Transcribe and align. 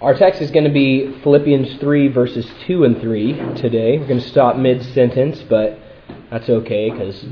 Our 0.00 0.14
text 0.14 0.40
is 0.40 0.50
going 0.50 0.64
to 0.64 0.72
be 0.72 1.12
Philippians 1.22 1.78
3, 1.78 2.08
verses 2.08 2.50
2 2.66 2.84
and 2.84 2.98
3 3.02 3.34
today. 3.56 3.98
We're 3.98 4.06
going 4.06 4.20
to 4.20 4.28
stop 4.30 4.56
mid 4.56 4.82
sentence, 4.94 5.42
but 5.42 5.78
that's 6.30 6.48
okay 6.48 6.88
because 6.88 7.22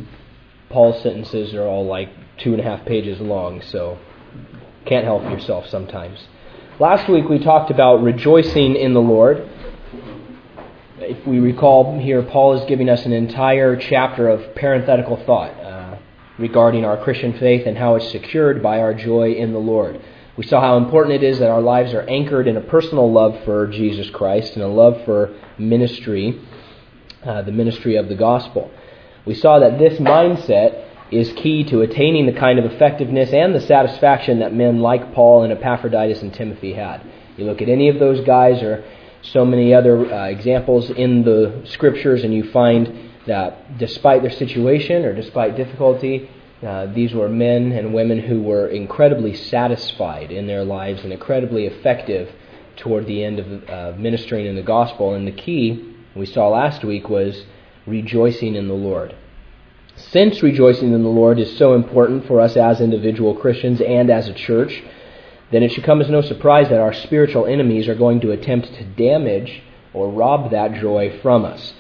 Paul's 0.69 1.03
sentences 1.03 1.55
are 1.55 1.63
all 1.63 1.87
like 1.87 2.11
two 2.37 2.53
and 2.53 2.61
a 2.61 2.63
half 2.63 2.85
pages 2.85 3.21
long, 3.21 3.63
so 3.63 3.99
can't 4.85 5.07
help 5.07 5.23
yourself 5.23 5.67
sometimes. 5.69 6.19
Last 6.79 7.09
week 7.09 7.27
we 7.31 7.39
talked 7.39 7.71
about 7.71 8.03
rejoicing 8.03 8.77
in 8.77 8.93
the 8.93 9.01
Lord. 9.01 9.49
If 10.99 11.27
we 11.27 11.39
recall 11.39 11.99
here, 11.99 12.23
Paul 12.23 12.53
is 12.61 12.69
giving 12.69 12.91
us 12.91 13.07
an 13.07 13.15
entire 13.15 13.77
chapter 13.77 14.29
of 14.29 14.55
parenthetical 14.55 15.17
thought 15.25 15.53
uh, 15.53 15.99
regarding 16.37 16.85
our 16.85 17.03
Christian 17.03 17.33
faith 17.39 17.67
and 17.67 17.79
how 17.79 17.95
it's 17.95 18.11
secured 18.11 18.63
by 18.63 18.81
our 18.81 18.93
joy 18.93 19.33
in 19.33 19.55
the 19.55 19.59
Lord. 19.59 20.03
We 20.39 20.47
saw 20.47 20.61
how 20.61 20.77
important 20.77 21.17
it 21.17 21.25
is 21.25 21.41
that 21.41 21.51
our 21.51 21.61
lives 21.61 21.93
are 21.93 22.03
anchored 22.03 22.47
in 22.47 22.57
a 22.57 22.61
personal 22.61 23.11
love 23.11 23.43
for 23.45 23.67
Jesus 23.67 24.09
Christ 24.09 24.55
and 24.55 24.63
a 24.63 24.69
love 24.69 25.05
for 25.05 25.35
ministry, 25.59 26.41
uh, 27.25 27.43
the 27.43 27.51
ministry 27.51 27.97
of 27.97 28.09
the 28.09 28.15
gospel. 28.15 28.71
We 29.27 29.35
saw 29.35 29.59
that 29.59 29.81
this 29.81 29.99
mindset 29.99 30.85
is 31.11 31.33
key 31.33 31.65
to 31.65 31.81
attaining 31.81 32.27
the 32.27 32.39
kind 32.39 32.61
of 32.61 32.67
effectiveness 32.67 33.33
and 33.33 33.53
the 33.53 33.61
satisfaction 33.61 34.39
that 34.39 34.55
men 34.55 34.79
like 34.79 35.13
Paul 35.13 35.43
and 35.43 35.53
Epaphroditus 35.53 36.23
and 36.23 36.33
Timothy 36.33 36.73
had. 36.73 37.05
You 37.37 37.45
look 37.45 37.61
at 37.61 37.69
any 37.69 37.89
of 37.89 37.99
those 37.99 38.25
guys 38.25 38.63
or 38.63 38.85
so 39.23 39.45
many 39.45 39.75
other 39.75 40.07
uh, 40.07 40.27
examples 40.27 40.89
in 40.89 41.25
the 41.25 41.63
scriptures, 41.65 42.23
and 42.23 42.33
you 42.33 42.49
find 42.53 43.11
that 43.27 43.77
despite 43.77 44.23
their 44.23 44.31
situation 44.31 45.05
or 45.05 45.17
despite 45.17 45.57
difficulty, 45.57 46.31
uh, 46.67 46.87
these 46.87 47.15
were 47.15 47.29
men 47.29 47.73
and 47.73 47.95
women 47.95 48.19
who 48.19 48.43
were 48.43 48.67
incredibly 48.67 49.35
satisfied 49.35 50.33
in 50.33 50.47
their 50.47 50.65
lives 50.65 51.03
and 51.05 51.13
incredibly 51.13 51.67
effective 51.67 52.33
toward 52.77 53.07
the 53.07 53.23
end 53.23 53.39
of 53.39 53.69
uh, 53.69 53.97
ministering 53.97 54.47
in 54.47 54.57
the 54.57 54.63
gospel. 54.63 55.15
And 55.15 55.27
the 55.27 55.33
key 55.33 55.95
we 56.17 56.27
saw 56.27 56.49
last 56.49 56.85
week 56.85 57.09
was 57.09 57.45
rejoicing 57.87 58.57
in 58.57 58.67
the 58.67 58.75
Lord. 58.75 59.15
Since 59.97 60.43
rejoicing 60.43 60.93
in 60.93 61.03
the 61.03 61.09
Lord 61.09 61.39
is 61.39 61.57
so 61.57 61.75
important 61.75 62.27
for 62.27 62.41
us 62.41 62.57
as 62.57 62.81
individual 62.81 63.35
Christians 63.35 63.81
and 63.81 64.11
as 64.11 64.29
a 64.29 64.35
church, 64.35 64.83
then 65.51 65.63
it 65.63 65.73
should 65.73 65.85
come 65.85 66.01
as 66.01 66.11
no 66.11 66.21
surprise 66.21 66.69
that 66.69 66.81
our 66.81 66.93
spiritual 66.93 67.47
enemies 67.47 67.89
are 67.89 67.95
going 67.95 68.21
to 68.21 68.33
attempt 68.33 68.75
to 68.75 68.85
damage 68.85 69.63
or 69.93 70.11
rob 70.11 70.51
that 70.51 70.75
joy 70.75 71.19
from 71.23 71.45
us. 71.45 71.73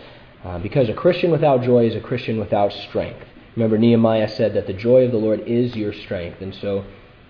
Uh, 0.44 0.58
because 0.58 0.88
a 0.88 0.94
Christian 0.94 1.30
without 1.30 1.62
joy 1.62 1.86
is 1.86 1.94
a 1.94 2.00
Christian 2.00 2.38
without 2.38 2.72
strength. 2.72 3.27
Remember, 3.58 3.76
Nehemiah 3.76 4.28
said 4.28 4.54
that 4.54 4.68
the 4.68 4.72
joy 4.72 5.06
of 5.06 5.10
the 5.10 5.18
Lord 5.18 5.40
is 5.40 5.74
your 5.74 5.92
strength. 5.92 6.40
And 6.40 6.54
so, 6.54 6.84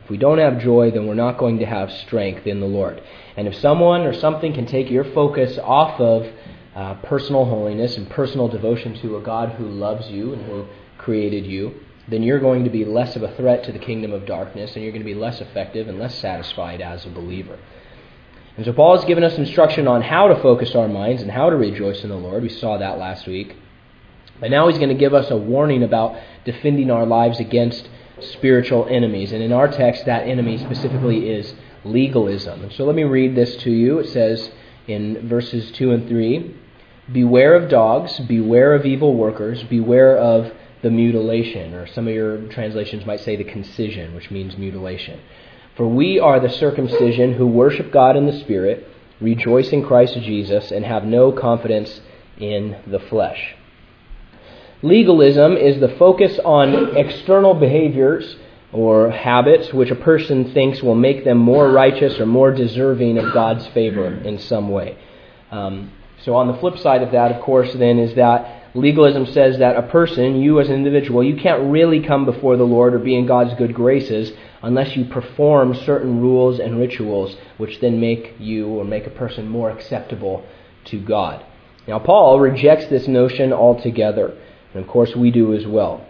if 0.05 0.11
we 0.11 0.19
don't 0.19 0.37
have 0.37 0.61
joy, 0.61 0.91
then 0.91 1.07
we're 1.07 1.15
not 1.15 1.39
going 1.39 1.59
to 1.61 1.65
have 1.65 1.91
strength 1.91 2.47
in 2.47 2.61
the 2.61 2.67
Lord. 2.67 3.01
And 3.39 3.49
if 3.49 3.55
someone 3.55 4.03
or 4.03 4.13
something 4.13 4.53
can 4.53 4.67
take 4.67 4.91
your 4.91 5.05
focus 5.05 5.57
off 5.57 5.99
of 5.99 6.31
uh, 6.75 6.97
personal 6.97 7.47
holiness 7.47 7.97
and 7.97 8.11
personal 8.11 8.47
devotion 8.47 8.93
to 9.01 9.17
a 9.17 9.23
God 9.23 9.53
who 9.53 9.71
loves 9.71 10.11
you 10.11 10.35
and 10.35 10.45
who 10.45 10.67
created 10.99 11.47
you, 11.47 11.81
then 12.09 12.23
you're 12.23 12.41
going 12.41 12.65
to 12.65 12.71
be 12.71 12.85
less 12.85 13.17
of 13.17 13.23
a 13.23 13.35
threat 13.35 13.65
to 13.65 13.73
the 13.73 13.79
kingdom 13.79 14.13
of 14.13 14.27
darkness 14.27 14.75
and 14.75 14.83
you're 14.83 14.93
going 14.93 15.03
to 15.03 15.11
be 15.11 15.15
less 15.15 15.41
effective 15.41 15.89
and 15.89 15.99
less 15.99 16.15
satisfied 16.19 16.83
as 16.83 17.07
a 17.07 17.11
believer. 17.11 17.59
And 18.59 18.67
so 18.67 18.75
Paul 18.75 18.97
has 18.97 19.07
given 19.07 19.25
us 19.25 19.39
instruction 19.39 19.89
on 19.89 20.03
how 20.03 20.29
to 20.29 20.43
focus 20.43 20.75
our 20.75 20.89
minds 20.89 21.23
and 21.23 21.31
how 21.31 21.49
to 21.49 21.57
rejoice 21.57 22.03
in 22.03 22.11
the 22.11 22.17
Lord. 22.17 22.43
We 22.43 22.51
saw 22.51 22.77
that 22.77 22.99
last 22.99 23.27
week. 23.27 23.57
But 24.41 24.51
now 24.51 24.69
he's 24.69 24.79
going 24.79 24.91
to 24.91 24.95
give 24.95 25.15
us 25.15 25.31
a 25.31 25.37
warning 25.37 25.83
about 25.83 26.17
defending 26.45 26.91
our 26.91 27.07
lives 27.07 27.41
against 27.41 27.89
spiritual 28.21 28.87
enemies. 28.89 29.33
And 29.33 29.43
in 29.43 29.53
our 29.53 29.69
text, 29.69 30.07
that 30.07 30.27
enemy 30.27 30.59
specifically 30.59 31.31
is 31.31 31.55
legalism. 31.85 32.63
And 32.63 32.73
so 32.73 32.85
let 32.85 32.95
me 32.95 33.05
read 33.05 33.35
this 33.35 33.57
to 33.57 33.71
you. 33.71 33.99
It 33.99 34.09
says 34.09 34.51
in 34.87 35.29
verses 35.29 35.71
2 35.73 35.93
and 35.93 36.09
3 36.09 36.55
Beware 37.11 37.55
of 37.55 37.71
dogs, 37.71 38.19
beware 38.21 38.75
of 38.75 38.85
evil 38.85 39.15
workers, 39.15 39.63
beware 39.65 40.19
of 40.19 40.53
the 40.83 40.91
mutilation, 40.91 41.73
or 41.73 41.87
some 41.87 42.07
of 42.07 42.13
your 42.13 42.47
translations 42.49 43.07
might 43.07 43.21
say 43.21 43.35
the 43.35 43.45
concision, 43.45 44.15
which 44.15 44.31
means 44.31 44.59
mutilation. 44.59 45.19
For 45.75 45.89
we 45.89 46.21
are 46.21 46.39
the 46.39 46.51
circumcision 46.51 47.33
who 47.33 47.47
worship 47.47 47.93
God 47.93 48.17
in 48.17 48.27
the 48.27 48.39
Spirit, 48.41 48.87
rejoice 49.21 49.71
in 49.71 49.87
Christ 49.87 50.15
Jesus, 50.15 50.71
and 50.71 50.85
have 50.85 51.05
no 51.05 51.33
confidence 51.33 52.01
in 52.39 52.77
the 52.87 53.01
flesh. 53.01 53.55
Legalism 54.83 55.57
is 55.57 55.81
the 55.81 55.89
focus 55.99 56.39
on 56.45 56.97
external 56.97 57.55
behaviors 57.55 58.37
or 58.73 59.11
habits 59.11 59.73
which 59.73 59.91
a 59.91 59.97
person 59.97 60.53
thinks 60.53 60.83
will 60.83 60.95
make 60.95 61.25
them 61.25 61.39
more 61.39 61.71
righteous 61.71 62.21
or 62.21 62.27
more 62.27 62.53
deserving 62.53 63.19
of 63.19 63.33
God's 63.33 63.67
favor 63.69 64.07
in 64.07 64.39
some 64.39 64.71
way. 64.71 64.97
Um, 65.51 65.91
so, 66.25 66.35
on 66.35 66.47
the 66.47 66.59
flip 66.59 66.79
side 66.79 67.03
of 67.03 67.13
that, 67.13 67.33
of 67.33 67.43
course, 67.43 67.73
then 67.75 67.99
is 67.99 68.15
that 68.15 68.71
legalism 68.75 69.27
says 69.27 69.59
that 69.59 69.77
a 69.77 69.83
person, 69.83 70.41
you 70.41 70.61
as 70.61 70.69
an 70.69 70.75
individual, 70.75 71.25
you 71.25 71.37
can't 71.37 71.71
really 71.71 72.01
come 72.01 72.25
before 72.25 72.57
the 72.57 72.65
Lord 72.65 72.95
or 72.95 72.99
be 72.99 73.17
in 73.17 73.27
God's 73.27 73.55
good 73.55 73.75
graces 73.75 74.33
unless 74.63 74.97
you 74.97 75.07
perform 75.07 75.75
certain 75.75 76.21
rules 76.21 76.61
and 76.61 76.79
rituals 76.79 77.37
which 77.57 77.81
then 77.81 77.99
make 77.99 78.35
you 78.39 78.69
or 78.69 78.85
make 78.85 79.07
a 79.07 79.11
person 79.11 79.49
more 79.49 79.71
acceptable 79.71 80.45
to 80.87 81.01
God. 81.01 81.45
Now, 81.89 81.99
Paul 81.99 82.39
rejects 82.39 82.87
this 82.87 83.09
notion 83.09 83.53
altogether. 83.53 84.37
And 84.79 84.87
of 84.87 84.93
course, 84.93 85.17
we 85.17 85.33
do 85.33 85.55
as 85.55 85.67
well. 85.67 86.07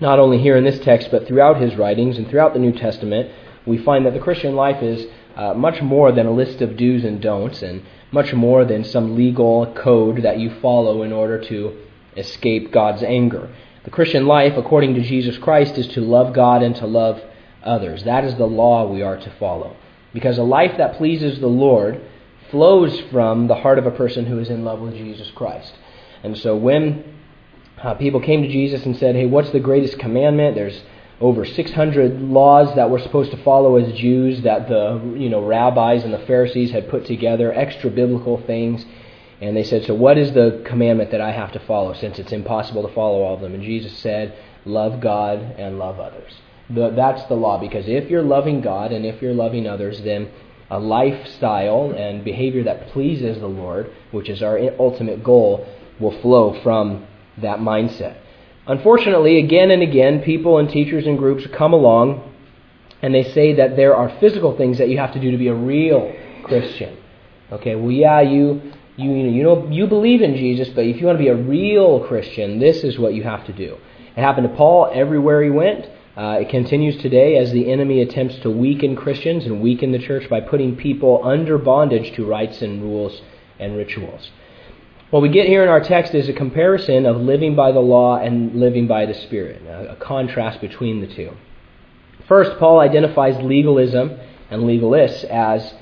Not 0.00 0.18
only 0.18 0.38
here 0.38 0.56
in 0.56 0.64
this 0.64 0.78
text, 0.78 1.10
but 1.10 1.26
throughout 1.26 1.60
his 1.60 1.76
writings 1.76 2.16
and 2.16 2.26
throughout 2.26 2.54
the 2.54 2.58
New 2.58 2.72
Testament, 2.72 3.30
we 3.66 3.76
find 3.76 4.06
that 4.06 4.14
the 4.14 4.18
Christian 4.18 4.56
life 4.56 4.82
is 4.82 5.06
uh, 5.36 5.52
much 5.52 5.82
more 5.82 6.10
than 6.10 6.24
a 6.24 6.32
list 6.32 6.62
of 6.62 6.78
do's 6.78 7.04
and 7.04 7.20
don'ts, 7.20 7.60
and 7.60 7.82
much 8.10 8.32
more 8.32 8.64
than 8.64 8.82
some 8.82 9.14
legal 9.14 9.70
code 9.74 10.22
that 10.22 10.38
you 10.38 10.58
follow 10.60 11.02
in 11.02 11.12
order 11.12 11.38
to 11.44 11.76
escape 12.16 12.72
God's 12.72 13.02
anger. 13.02 13.54
The 13.84 13.90
Christian 13.90 14.26
life, 14.26 14.54
according 14.56 14.94
to 14.94 15.02
Jesus 15.02 15.36
Christ, 15.36 15.76
is 15.76 15.88
to 15.88 16.00
love 16.00 16.32
God 16.32 16.62
and 16.62 16.74
to 16.76 16.86
love 16.86 17.20
others. 17.62 18.04
That 18.04 18.24
is 18.24 18.36
the 18.36 18.46
law 18.46 18.90
we 18.90 19.02
are 19.02 19.18
to 19.18 19.30
follow. 19.38 19.76
Because 20.14 20.38
a 20.38 20.42
life 20.42 20.78
that 20.78 20.96
pleases 20.96 21.40
the 21.40 21.46
Lord 21.46 22.00
flows 22.50 22.98
from 23.10 23.48
the 23.48 23.56
heart 23.56 23.78
of 23.78 23.84
a 23.84 23.90
person 23.90 24.24
who 24.24 24.38
is 24.38 24.48
in 24.48 24.64
love 24.64 24.80
with 24.80 24.94
Jesus 24.94 25.30
Christ. 25.32 25.74
And 26.22 26.38
so 26.38 26.56
when 26.56 27.11
uh, 27.78 27.94
people 27.94 28.20
came 28.20 28.42
to 28.42 28.48
Jesus 28.48 28.84
and 28.84 28.96
said, 28.96 29.14
Hey, 29.14 29.26
what's 29.26 29.50
the 29.50 29.60
greatest 29.60 29.98
commandment? 29.98 30.54
There's 30.54 30.82
over 31.20 31.44
600 31.44 32.20
laws 32.20 32.74
that 32.74 32.90
we're 32.90 33.00
supposed 33.00 33.30
to 33.30 33.42
follow 33.44 33.76
as 33.76 33.92
Jews 33.96 34.42
that 34.42 34.68
the 34.68 35.00
you 35.16 35.28
know 35.28 35.44
rabbis 35.44 36.02
and 36.02 36.12
the 36.12 36.18
Pharisees 36.26 36.70
had 36.70 36.88
put 36.88 37.06
together, 37.06 37.52
extra 37.52 37.90
biblical 37.90 38.42
things. 38.46 38.84
And 39.40 39.56
they 39.56 39.64
said, 39.64 39.84
So 39.84 39.94
what 39.94 40.18
is 40.18 40.32
the 40.32 40.62
commandment 40.66 41.10
that 41.10 41.20
I 41.20 41.32
have 41.32 41.52
to 41.52 41.60
follow 41.60 41.94
since 41.94 42.18
it's 42.18 42.32
impossible 42.32 42.86
to 42.86 42.94
follow 42.94 43.22
all 43.22 43.34
of 43.34 43.40
them? 43.40 43.54
And 43.54 43.62
Jesus 43.62 43.96
said, 43.98 44.36
Love 44.64 45.00
God 45.00 45.38
and 45.58 45.78
love 45.78 45.98
others. 45.98 46.32
The, 46.70 46.90
that's 46.90 47.24
the 47.26 47.34
law 47.34 47.58
because 47.58 47.88
if 47.88 48.08
you're 48.08 48.22
loving 48.22 48.60
God 48.60 48.92
and 48.92 49.04
if 49.04 49.20
you're 49.20 49.34
loving 49.34 49.66
others, 49.66 50.00
then 50.02 50.30
a 50.70 50.78
lifestyle 50.78 51.92
and 51.92 52.24
behavior 52.24 52.64
that 52.64 52.88
pleases 52.88 53.38
the 53.40 53.48
Lord, 53.48 53.92
which 54.10 54.28
is 54.28 54.42
our 54.42 54.58
ultimate 54.78 55.22
goal, 55.22 55.66
will 56.00 56.18
flow 56.22 56.60
from 56.62 57.06
that 57.38 57.58
mindset. 57.58 58.18
Unfortunately, 58.66 59.38
again 59.38 59.70
and 59.70 59.82
again, 59.82 60.20
people 60.22 60.58
and 60.58 60.68
teachers 60.68 61.06
and 61.06 61.18
groups 61.18 61.46
come 61.56 61.72
along 61.72 62.32
and 63.02 63.12
they 63.12 63.24
say 63.24 63.54
that 63.54 63.76
there 63.76 63.96
are 63.96 64.08
physical 64.20 64.56
things 64.56 64.78
that 64.78 64.88
you 64.88 64.98
have 64.98 65.12
to 65.12 65.20
do 65.20 65.32
to 65.32 65.36
be 65.36 65.48
a 65.48 65.54
real 65.54 66.14
Christian. 66.44 66.96
Okay, 67.50 67.74
well, 67.74 67.90
yeah, 67.90 68.20
you 68.20 68.72
you 68.96 69.10
you 69.10 69.24
know 69.24 69.30
you 69.30 69.42
know 69.42 69.68
you 69.68 69.86
believe 69.86 70.22
in 70.22 70.36
Jesus, 70.36 70.68
but 70.68 70.84
if 70.84 71.00
you 71.00 71.06
want 71.06 71.18
to 71.18 71.22
be 71.24 71.28
a 71.28 71.36
real 71.36 72.06
Christian, 72.06 72.60
this 72.60 72.84
is 72.84 72.98
what 72.98 73.14
you 73.14 73.24
have 73.24 73.44
to 73.46 73.52
do. 73.52 73.76
It 74.16 74.20
happened 74.20 74.48
to 74.48 74.54
Paul 74.54 74.90
everywhere 74.94 75.42
he 75.42 75.50
went. 75.50 75.86
Uh, 76.16 76.38
it 76.40 76.50
continues 76.50 77.00
today 77.00 77.38
as 77.38 77.52
the 77.52 77.72
enemy 77.72 78.02
attempts 78.02 78.38
to 78.40 78.50
weaken 78.50 78.94
Christians 78.94 79.46
and 79.46 79.62
weaken 79.62 79.92
the 79.92 79.98
church 79.98 80.28
by 80.28 80.40
putting 80.40 80.76
people 80.76 81.22
under 81.24 81.56
bondage 81.56 82.14
to 82.16 82.26
rites 82.26 82.60
and 82.60 82.82
rules 82.82 83.22
and 83.58 83.76
rituals. 83.76 84.30
What 85.12 85.20
we 85.20 85.28
get 85.28 85.46
here 85.46 85.62
in 85.62 85.68
our 85.68 85.82
text 85.82 86.14
is 86.14 86.30
a 86.30 86.32
comparison 86.32 87.04
of 87.04 87.18
living 87.18 87.54
by 87.54 87.70
the 87.70 87.80
law 87.80 88.16
and 88.16 88.54
living 88.54 88.86
by 88.86 89.04
the 89.04 89.12
Spirit, 89.12 89.60
a 89.60 89.94
contrast 90.00 90.62
between 90.62 91.02
the 91.02 91.06
two. 91.06 91.36
First, 92.26 92.58
Paul 92.58 92.80
identifies 92.80 93.36
legalism 93.42 94.18
and 94.48 94.62
legalists 94.62 95.22
as 95.24 95.74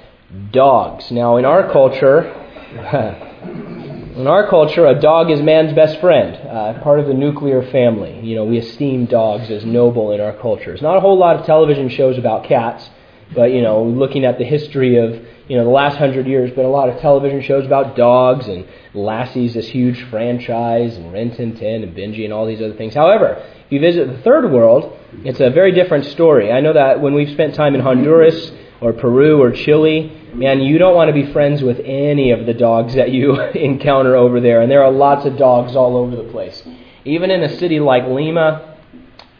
dogs. 0.50 1.12
Now, 1.12 1.36
in 1.36 1.44
our 1.44 1.70
culture, 1.70 2.22
in 4.16 4.26
our 4.26 4.48
culture, 4.48 4.86
a 4.86 5.00
dog 5.00 5.30
is 5.30 5.40
man's 5.40 5.74
best 5.74 6.00
friend, 6.00 6.34
uh, 6.34 6.82
part 6.82 6.98
of 6.98 7.06
the 7.06 7.14
nuclear 7.14 7.62
family. 7.70 8.18
You 8.26 8.34
know, 8.34 8.46
we 8.46 8.58
esteem 8.58 9.06
dogs 9.06 9.48
as 9.48 9.64
noble 9.64 10.10
in 10.10 10.20
our 10.20 10.36
culture. 10.38 10.72
There's 10.72 10.82
not 10.82 10.96
a 10.96 11.00
whole 11.00 11.16
lot 11.16 11.36
of 11.36 11.46
television 11.46 11.88
shows 11.88 12.18
about 12.18 12.48
cats, 12.48 12.90
but 13.34 13.52
you 13.52 13.62
know, 13.62 13.82
looking 13.84 14.24
at 14.24 14.38
the 14.38 14.44
history 14.44 14.96
of 14.96 15.14
you 15.48 15.56
know 15.56 15.64
the 15.64 15.70
last 15.70 15.96
hundred 15.96 16.26
years, 16.26 16.50
but 16.54 16.64
a 16.64 16.68
lot 16.68 16.88
of 16.88 17.00
television 17.00 17.42
shows 17.42 17.66
about 17.66 17.96
dogs 17.96 18.46
and 18.46 18.66
Lassie's 18.94 19.54
this 19.54 19.68
huge 19.68 20.02
franchise, 20.10 20.96
and 20.96 21.12
Rin 21.12 21.34
Tin 21.34 21.56
Tin 21.56 21.82
and 21.82 21.96
Benji 21.96 22.24
and 22.24 22.32
all 22.32 22.46
these 22.46 22.60
other 22.60 22.74
things. 22.74 22.94
However, 22.94 23.42
if 23.66 23.72
you 23.72 23.80
visit 23.80 24.08
the 24.08 24.22
third 24.22 24.50
world, 24.50 24.96
it's 25.24 25.40
a 25.40 25.50
very 25.50 25.72
different 25.72 26.06
story. 26.06 26.52
I 26.52 26.60
know 26.60 26.72
that 26.72 27.00
when 27.00 27.14
we've 27.14 27.30
spent 27.30 27.54
time 27.54 27.74
in 27.74 27.80
Honduras, 27.80 28.52
or 28.80 28.92
Peru 28.92 29.42
or 29.42 29.52
Chile, 29.52 30.10
man, 30.34 30.60
you 30.60 30.78
don't 30.78 30.94
want 30.94 31.08
to 31.08 31.14
be 31.14 31.30
friends 31.32 31.62
with 31.62 31.80
any 31.84 32.30
of 32.30 32.46
the 32.46 32.54
dogs 32.54 32.94
that 32.94 33.10
you 33.10 33.40
encounter 33.54 34.16
over 34.16 34.40
there. 34.40 34.62
And 34.62 34.70
there 34.70 34.82
are 34.82 34.90
lots 34.90 35.26
of 35.26 35.36
dogs 35.36 35.76
all 35.76 35.96
over 35.96 36.16
the 36.16 36.30
place. 36.30 36.62
Even 37.04 37.30
in 37.30 37.42
a 37.42 37.58
city 37.58 37.80
like 37.80 38.04
Lima, 38.06 38.78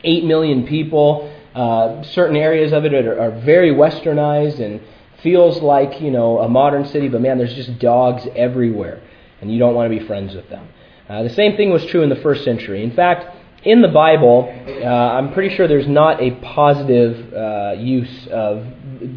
8 0.04 0.24
million 0.24 0.66
people, 0.66 1.29
uh, 1.54 2.02
certain 2.02 2.36
areas 2.36 2.72
of 2.72 2.84
it 2.84 2.94
are, 2.94 3.20
are 3.20 3.30
very 3.40 3.70
westernized 3.70 4.60
and 4.60 4.80
feels 5.22 5.60
like, 5.60 6.00
you 6.00 6.10
know, 6.10 6.38
a 6.38 6.48
modern 6.48 6.86
city, 6.86 7.08
but 7.08 7.20
man, 7.20 7.38
there's 7.38 7.54
just 7.54 7.78
dogs 7.78 8.26
everywhere. 8.34 9.02
And 9.40 9.52
you 9.52 9.58
don't 9.58 9.74
want 9.74 9.90
to 9.90 9.98
be 9.98 10.04
friends 10.06 10.34
with 10.34 10.48
them. 10.48 10.68
Uh, 11.08 11.22
the 11.22 11.30
same 11.30 11.56
thing 11.56 11.70
was 11.70 11.84
true 11.86 12.02
in 12.02 12.08
the 12.08 12.16
first 12.16 12.44
century. 12.44 12.84
In 12.84 12.92
fact, 12.92 13.36
in 13.64 13.82
the 13.82 13.88
Bible, 13.88 14.48
uh, 14.82 14.86
I'm 14.86 15.32
pretty 15.32 15.54
sure 15.54 15.68
there's 15.68 15.88
not 15.88 16.22
a 16.22 16.30
positive 16.36 17.32
uh, 17.34 17.74
use 17.76 18.26
of 18.28 18.66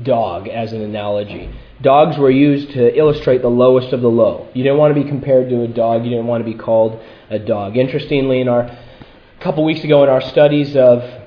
dog 0.03 0.47
as 0.47 0.73
an 0.73 0.81
analogy. 0.81 1.53
Dogs 1.81 2.17
were 2.17 2.31
used 2.31 2.71
to 2.71 2.97
illustrate 2.97 3.41
the 3.41 3.49
lowest 3.49 3.93
of 3.93 4.01
the 4.01 4.09
low. 4.09 4.49
You 4.53 4.63
didn't 4.63 4.79
want 4.79 4.95
to 4.95 5.01
be 5.01 5.07
compared 5.07 5.49
to 5.49 5.63
a 5.63 5.67
dog. 5.67 6.03
You 6.03 6.09
didn't 6.09 6.27
want 6.27 6.45
to 6.45 6.51
be 6.51 6.57
called 6.57 7.01
a 7.29 7.39
dog. 7.39 7.77
Interestingly, 7.77 8.41
in 8.41 8.47
our 8.47 8.63
a 8.63 9.43
couple 9.43 9.63
weeks 9.65 9.83
ago 9.83 10.03
in 10.03 10.09
our 10.09 10.21
studies 10.21 10.75
of 10.75 11.22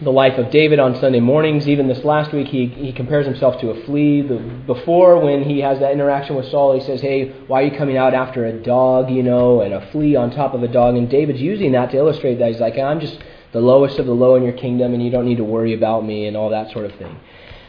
the 0.00 0.12
life 0.12 0.38
of 0.38 0.50
David 0.50 0.78
on 0.78 0.94
Sunday 1.00 1.18
mornings. 1.18 1.66
Even 1.66 1.88
this 1.88 2.04
last 2.04 2.32
week, 2.32 2.48
he, 2.48 2.66
he 2.66 2.92
compares 2.92 3.26
himself 3.26 3.60
to 3.60 3.70
a 3.70 3.84
flea. 3.84 4.22
The, 4.22 4.36
before, 4.66 5.18
when 5.18 5.42
he 5.42 5.60
has 5.60 5.80
that 5.80 5.92
interaction 5.92 6.36
with 6.36 6.48
Saul, 6.50 6.78
he 6.78 6.84
says, 6.84 7.00
Hey, 7.00 7.30
why 7.46 7.62
are 7.62 7.66
you 7.66 7.76
coming 7.76 7.96
out 7.96 8.14
after 8.14 8.46
a 8.46 8.52
dog, 8.52 9.10
you 9.10 9.24
know, 9.24 9.60
and 9.60 9.74
a 9.74 9.90
flea 9.90 10.14
on 10.14 10.30
top 10.30 10.54
of 10.54 10.62
a 10.62 10.68
dog? 10.68 10.96
And 10.96 11.10
David's 11.10 11.40
using 11.40 11.72
that 11.72 11.90
to 11.90 11.96
illustrate 11.96 12.38
that. 12.38 12.48
He's 12.48 12.60
like, 12.60 12.78
I'm 12.78 13.00
just 13.00 13.18
the 13.52 13.60
lowest 13.60 13.98
of 13.98 14.06
the 14.06 14.12
low 14.12 14.36
in 14.36 14.44
your 14.44 14.52
kingdom, 14.52 14.94
and 14.94 15.02
you 15.02 15.10
don't 15.10 15.24
need 15.24 15.38
to 15.38 15.44
worry 15.44 15.74
about 15.74 16.04
me, 16.04 16.26
and 16.26 16.36
all 16.36 16.50
that 16.50 16.70
sort 16.70 16.84
of 16.84 16.94
thing. 16.94 17.18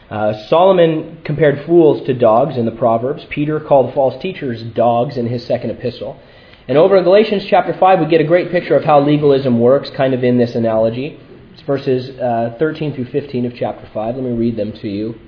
Uh, 0.08 0.46
Solomon 0.48 1.22
compared 1.24 1.64
fools 1.66 2.04
to 2.06 2.14
dogs 2.14 2.56
in 2.56 2.64
the 2.64 2.72
Proverbs. 2.72 3.24
Peter 3.30 3.60
called 3.60 3.94
false 3.94 4.20
teachers 4.20 4.62
dogs 4.62 5.16
in 5.16 5.26
his 5.26 5.44
second 5.46 5.70
epistle. 5.70 6.20
And 6.68 6.76
over 6.76 6.96
in 6.96 7.04
Galatians 7.04 7.44
chapter 7.46 7.72
5, 7.72 8.00
we 8.00 8.06
get 8.06 8.20
a 8.20 8.24
great 8.24 8.50
picture 8.50 8.76
of 8.76 8.84
how 8.84 9.00
legalism 9.00 9.58
works, 9.58 9.90
kind 9.90 10.14
of 10.14 10.22
in 10.22 10.36
this 10.36 10.54
analogy. 10.54 11.18
It's 11.52 11.62
verses 11.62 12.10
uh, 12.18 12.56
13 12.58 12.94
through 12.94 13.06
15 13.06 13.46
of 13.46 13.54
chapter 13.56 13.88
5. 13.92 14.14
Let 14.14 14.24
me 14.24 14.30
read 14.30 14.56
them 14.56 14.72
to 14.72 14.88
you. 14.88 15.18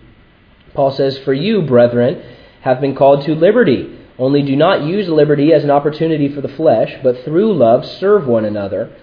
Paul 0.75 0.93
says, 0.93 1.19
For 1.19 1.35
you, 1.35 1.63
brethren, 1.63 2.23
have 2.63 2.81
been 2.81 2.95
called 2.95 3.25
to 3.25 3.35
liberty. 3.35 3.99
Only 4.19 4.43
do 4.43 4.55
not 4.55 4.83
use 4.83 5.09
liberty 5.09 5.53
as 5.53 5.65
an 5.65 5.71
opportunity 5.71 6.33
for 6.33 6.41
the 6.41 6.49
flesh, 6.49 6.95
but 7.03 7.25
through 7.25 7.55
love 7.55 7.85
serve 7.85 8.27
one 8.27 8.45
another. 8.45 8.95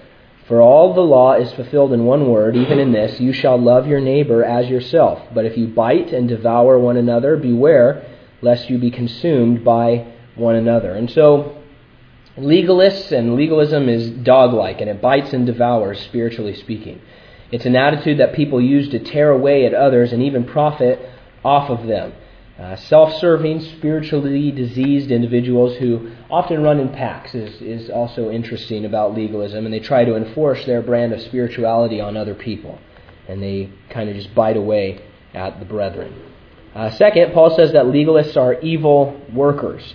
For 0.48 0.62
all 0.62 0.94
the 0.94 1.02
law 1.02 1.34
is 1.34 1.52
fulfilled 1.54 1.94
in 1.94 2.06
one 2.06 2.28
word, 2.30 2.56
even 2.56 2.80
in 2.80 2.92
this, 2.92 3.20
you 3.20 3.34
shall 3.34 3.62
love 3.62 3.86
your 3.86 4.00
neighbor 4.00 4.44
as 4.44 4.68
yourself. 4.68 5.22
But 5.34 5.46
if 5.46 5.58
you 5.58 5.68
bite 5.68 6.12
and 6.12 6.28
devour 6.28 6.80
one 6.80 6.98
another, 6.98 7.38
beware 7.38 8.04
lest 8.42 8.70
you 8.70 8.80
be 8.80 8.90
consumed 8.90 9.64
by 9.64 10.08
one 10.36 10.56
another. 10.56 10.94
And 10.94 11.12
so, 11.12 11.59
legalists 12.40 13.12
and 13.12 13.36
legalism 13.36 13.90
is 13.90 14.10
dog 14.10 14.54
like, 14.54 14.82
and 14.82 14.90
it 14.90 15.02
bites 15.02 15.34
and 15.34 15.46
devours, 15.46 16.00
spiritually 16.02 16.56
speaking. 16.56 17.02
It's 17.52 17.66
an 17.66 17.76
attitude 17.76 18.20
that 18.20 18.34
people 18.34 18.62
use 18.62 18.90
to 18.90 19.00
tear 19.00 19.32
away 19.32 19.66
at 19.66 19.74
others 19.74 20.14
and 20.14 20.22
even 20.24 20.46
profit 20.46 21.00
off 21.44 21.70
of 21.70 21.88
them. 21.88 22.14
Uh, 22.60 22.76
Self 22.76 23.14
serving, 23.20 23.62
spiritually 23.62 24.52
diseased 24.52 25.12
individuals 25.12 25.78
who 25.78 26.12
often 26.30 26.62
run 26.62 26.80
in 26.80 26.90
packs 26.90 27.34
is, 27.34 27.62
is 27.62 27.90
also 27.90 28.30
interesting 28.30 28.84
about 28.84 29.16
legalism, 29.16 29.66
and 29.66 29.74
they 29.74 29.80
try 29.80 30.04
to 30.04 30.16
enforce 30.16 30.66
their 30.66 30.82
brand 30.82 31.14
of 31.14 31.22
spirituality 31.22 32.02
on 32.02 32.18
other 32.18 32.36
people. 32.36 32.78
And 33.30 33.42
they 33.42 33.72
kind 33.90 34.10
of 34.10 34.16
just 34.16 34.36
bite 34.36 34.58
away 34.58 35.02
at 35.34 35.60
the 35.60 35.66
brethren. 35.66 36.14
Uh, 36.76 36.90
second, 36.92 37.32
Paul 37.34 37.56
says 37.56 37.72
that 37.72 37.86
legalists 37.86 38.36
are 38.36 38.60
evil 38.60 39.20
workers. 39.34 39.94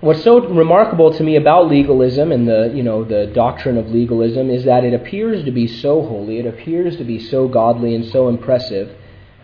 What's 0.00 0.22
so 0.22 0.46
remarkable 0.46 1.12
to 1.14 1.22
me 1.22 1.36
about 1.36 1.68
legalism 1.68 2.30
and 2.32 2.46
the 2.46 2.72
you 2.74 2.82
know 2.82 3.04
the 3.04 3.26
doctrine 3.28 3.78
of 3.78 3.90
legalism 3.90 4.50
is 4.50 4.64
that 4.64 4.84
it 4.84 4.92
appears 4.92 5.44
to 5.44 5.50
be 5.50 5.66
so 5.66 6.02
holy, 6.02 6.38
it 6.38 6.46
appears 6.46 6.96
to 6.96 7.04
be 7.04 7.18
so 7.18 7.48
godly 7.48 7.94
and 7.94 8.04
so 8.06 8.28
impressive, 8.28 8.94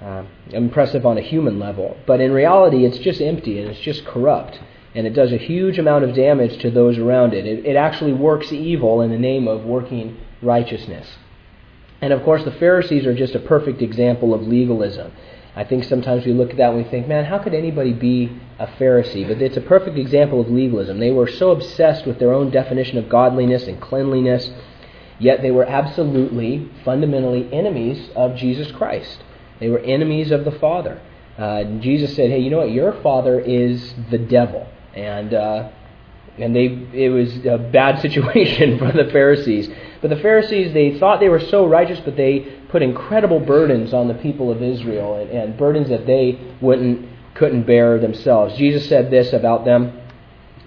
uh, 0.02 0.25
impressive 0.50 1.06
on 1.06 1.17
a 1.17 1.23
human 1.23 1.58
level, 1.58 1.97
but 2.06 2.20
in 2.20 2.32
reality 2.32 2.85
it's 2.85 2.99
just 2.99 3.20
empty 3.20 3.58
and 3.61 3.70
it's 3.70 3.81
just 3.81 4.05
corrupt, 4.05 4.61
and 4.94 5.06
it 5.06 5.14
does 5.14 5.32
a 5.32 5.38
huge 5.38 5.79
amount 5.79 6.05
of 6.05 6.14
damage 6.14 6.61
to 6.61 6.70
those 6.70 6.99
around 6.99 7.32
it. 7.32 7.47
It, 7.47 7.64
it 7.64 7.76
actually 7.76 8.12
works 8.12 8.52
evil 8.52 9.00
in 9.00 9.11
the 9.11 9.19
name 9.19 9.49
of 9.49 9.64
working 9.64 10.19
righteousness. 10.43 11.06
And 12.02 12.12
of 12.12 12.23
course, 12.23 12.44
the 12.44 12.52
Pharisees 12.52 13.06
are 13.06 13.14
just 13.14 13.35
a 13.35 13.41
perfect 13.41 13.82
example 13.82 14.35
of 14.35 14.47
legalism. 14.47 15.12
I 15.56 15.64
think 15.64 15.85
sometimes 15.85 16.25
we 16.25 16.32
look 16.32 16.50
at 16.50 16.56
that 16.58 16.70
and 16.70 16.85
we 16.85 16.88
think, 16.91 17.08
man, 17.08 17.25
how 17.25 17.38
could 17.38 17.55
anybody 17.55 17.93
be 17.93 18.41
a 18.58 18.67
Pharisee? 18.67 19.26
But 19.26 19.43
it's 19.43 19.56
a 19.56 19.61
perfect 19.61 19.99
example 19.99 20.41
of 20.41 20.49
legalism. 20.49 21.00
They 21.00 21.11
were 21.11 21.26
so 21.26 21.50
obsessed 21.50 22.06
with 22.06 22.19
their 22.19 22.32
own 22.32 22.50
definition 22.50 22.99
of 22.99 23.08
godliness 23.08 23.64
and 23.64 23.81
cleanliness, 23.81 24.50
yet 25.19 25.43
they 25.43 25.50
were 25.50 25.64
absolutely, 25.64 26.70
fundamentally 26.85 27.52
enemies 27.52 28.11
of 28.14 28.37
Jesus 28.37 28.70
Christ. 28.73 29.25
They 29.58 29.69
were 29.69 29.81
enemies 29.81 30.31
of 30.31 30.44
the 30.44 30.52
Father. 30.52 31.00
Uh, 31.37 31.64
Jesus 31.81 32.14
said, 32.14 32.31
hey, 32.31 32.38
you 32.38 32.50
know 32.50 32.58
what? 32.58 32.70
Your 32.70 32.93
father 33.02 33.41
is 33.41 33.94
the 34.11 34.19
devil. 34.19 34.69
And 34.94 35.35
uh, 35.35 35.70
and 36.38 36.55
they 36.55 36.67
it 36.93 37.11
was 37.11 37.44
a 37.44 37.58
bad 37.58 38.00
situation 38.02 38.79
for 38.79 38.93
the 38.93 39.11
Pharisees. 39.11 39.69
But 40.00 40.11
the 40.11 40.17
Pharisees 40.17 40.73
they 40.73 40.99
thought 40.99 41.20
they 41.20 41.29
were 41.29 41.41
so 41.41 41.67
righteous, 41.67 42.00
but 42.00 42.17
they 42.17 42.41
put 42.69 42.82
incredible 42.82 43.41
burdens 43.41 43.93
on 43.93 44.08
the 44.08 44.14
people 44.14 44.50
of 44.50 44.62
Israel 44.62 45.17
and, 45.17 45.31
and 45.31 45.56
burdens 45.56 45.88
that 45.91 46.06
they 46.06 46.38
wouldn't 46.61 47.06
couldn't 47.35 47.62
bear 47.62 47.99
themselves. 47.99 48.56
Jesus 48.56 48.88
said 48.88 49.11
this 49.11 49.32
about 49.32 49.64
them, 49.64 49.93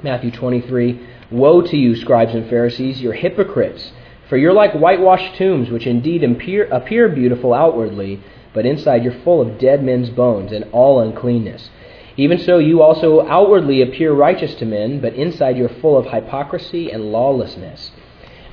Matthew 0.02 0.32
23: 0.32 1.00
"Woe 1.32 1.62
to 1.62 1.78
you, 1.78 1.96
scribes 1.96 2.36
and 2.36 2.50
Pharisees! 2.50 3.02
You're 3.02 3.14
hypocrites, 3.14 3.92
for 4.30 4.38
you're 4.38 4.54
like 4.54 4.74
whitewashed 4.74 5.36
tombs, 5.36 5.70
which 5.70 5.88
indeed 5.88 6.24
appear, 6.24 6.66
appear 6.66 7.10
beautiful 7.10 7.54
outwardly, 7.54 8.20
but 8.54 8.66
inside 8.66 9.04
you're 9.04 9.14
full 9.24 9.42
of 9.42 9.58
dead 9.58 9.84
men's 9.84 10.10
bones 10.10 10.52
and 10.52 10.66
all 10.72 11.00
uncleanness." 11.00 11.70
Even 12.16 12.38
so, 12.38 12.60
you 12.60 12.84
also 12.84 13.26
outwardly 13.28 13.82
appear 13.82 14.14
righteous 14.14 14.54
to 14.56 14.66
men, 14.66 15.00
but 15.00 15.16
inside 15.16 15.58
you're 15.58 15.68
full 15.68 15.98
of 15.98 16.06
hypocrisy 16.06 16.92
and 16.92 17.12
lawlessness. 17.12 17.92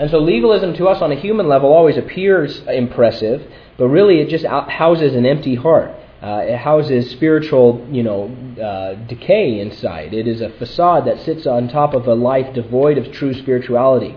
And 0.01 0.11
so 0.11 0.19
legalism 0.19 0.73
to 0.75 0.89
us 0.89 1.03
on 1.03 1.13
a 1.13 1.15
human 1.15 1.47
level 1.47 1.75
always 1.75 1.99
appears 1.99 2.63
impressive, 2.67 3.47
but 3.77 3.89
really 3.89 4.21
it 4.21 4.31
just 4.31 4.47
houses 4.47 5.15
an 5.15 5.27
empty 5.27 5.57
heart. 5.57 5.95
Uh, 6.23 6.43
it 6.47 6.57
houses 6.57 7.11
spiritual, 7.11 7.87
you 7.91 8.03
know, 8.03 8.35
uh, 8.63 8.95
decay 9.07 9.61
inside. 9.61 10.15
It 10.15 10.27
is 10.27 10.41
a 10.41 10.49
facade 10.49 11.07
that 11.07 11.21
sits 11.21 11.47
on 11.47 11.69
top 11.69 11.93
of 11.93 12.07
a 12.07 12.15
life 12.15 12.55
devoid 12.55 12.97
of 12.97 13.13
true 13.13 13.35
spirituality. 13.35 14.17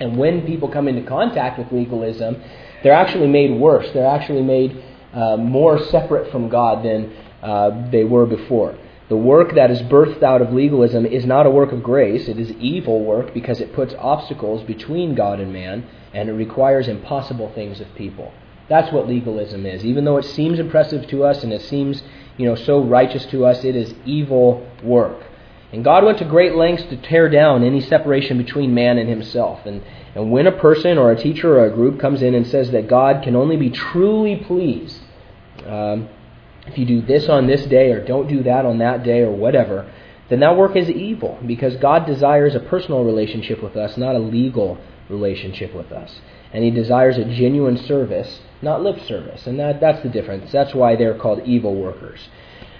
And 0.00 0.18
when 0.18 0.46
people 0.46 0.68
come 0.68 0.86
into 0.86 1.08
contact 1.08 1.58
with 1.58 1.72
legalism, 1.72 2.42
they're 2.82 2.92
actually 2.92 3.28
made 3.28 3.58
worse. 3.58 3.90
They're 3.92 4.06
actually 4.06 4.42
made 4.42 4.84
uh, 5.14 5.38
more 5.38 5.82
separate 5.84 6.30
from 6.30 6.50
God 6.50 6.84
than 6.84 7.10
uh, 7.42 7.90
they 7.90 8.04
were 8.04 8.26
before. 8.26 8.76
The 9.10 9.16
work 9.16 9.56
that 9.56 9.72
is 9.72 9.82
birthed 9.82 10.22
out 10.22 10.40
of 10.40 10.52
legalism 10.52 11.04
is 11.04 11.26
not 11.26 11.44
a 11.44 11.50
work 11.50 11.72
of 11.72 11.82
grace, 11.82 12.28
it 12.28 12.38
is 12.38 12.52
evil 12.52 13.04
work 13.04 13.34
because 13.34 13.60
it 13.60 13.74
puts 13.74 13.92
obstacles 13.98 14.62
between 14.62 15.16
God 15.16 15.40
and 15.40 15.52
man 15.52 15.84
and 16.14 16.28
it 16.28 16.32
requires 16.32 16.86
impossible 16.86 17.50
things 17.52 17.80
of 17.80 17.92
people. 17.96 18.32
That's 18.68 18.92
what 18.92 19.08
legalism 19.08 19.66
is. 19.66 19.84
Even 19.84 20.04
though 20.04 20.18
it 20.18 20.24
seems 20.24 20.60
impressive 20.60 21.08
to 21.08 21.24
us 21.24 21.42
and 21.42 21.52
it 21.52 21.62
seems, 21.62 22.04
you 22.36 22.46
know, 22.46 22.54
so 22.54 22.84
righteous 22.84 23.26
to 23.26 23.44
us, 23.44 23.64
it 23.64 23.74
is 23.74 23.92
evil 24.04 24.64
work. 24.80 25.24
And 25.72 25.82
God 25.82 26.04
went 26.04 26.18
to 26.18 26.24
great 26.24 26.54
lengths 26.54 26.84
to 26.84 26.96
tear 26.96 27.28
down 27.28 27.64
any 27.64 27.80
separation 27.80 28.38
between 28.38 28.74
man 28.74 28.96
and 28.96 29.08
himself. 29.08 29.66
And, 29.66 29.82
and 30.14 30.30
when 30.30 30.46
a 30.46 30.52
person 30.52 30.98
or 30.98 31.10
a 31.10 31.20
teacher 31.20 31.58
or 31.58 31.66
a 31.66 31.74
group 31.74 31.98
comes 31.98 32.22
in 32.22 32.32
and 32.32 32.46
says 32.46 32.70
that 32.70 32.86
God 32.86 33.24
can 33.24 33.34
only 33.34 33.56
be 33.56 33.70
truly 33.70 34.36
pleased 34.36 35.00
um, 35.66 36.08
if 36.66 36.78
you 36.78 36.84
do 36.84 37.02
this 37.02 37.28
on 37.28 37.46
this 37.46 37.64
day 37.66 37.90
or 37.90 38.04
don't 38.04 38.28
do 38.28 38.42
that 38.42 38.64
on 38.64 38.78
that 38.78 39.02
day 39.02 39.20
or 39.20 39.30
whatever, 39.30 39.90
then 40.28 40.40
that 40.40 40.56
work 40.56 40.76
is 40.76 40.88
evil 40.88 41.38
because 41.46 41.76
God 41.76 42.06
desires 42.06 42.54
a 42.54 42.60
personal 42.60 43.04
relationship 43.04 43.62
with 43.62 43.76
us, 43.76 43.96
not 43.96 44.14
a 44.14 44.20
legal 44.20 44.78
relationship 45.08 45.74
with 45.74 45.90
us. 45.90 46.20
And 46.52 46.62
He 46.62 46.70
desires 46.70 47.18
a 47.18 47.24
genuine 47.24 47.76
service, 47.76 48.40
not 48.62 48.82
lip 48.82 49.00
service. 49.00 49.46
And 49.46 49.58
that, 49.58 49.80
that's 49.80 50.02
the 50.02 50.08
difference. 50.08 50.52
That's 50.52 50.74
why 50.74 50.96
they're 50.96 51.18
called 51.18 51.42
evil 51.44 51.74
workers. 51.74 52.28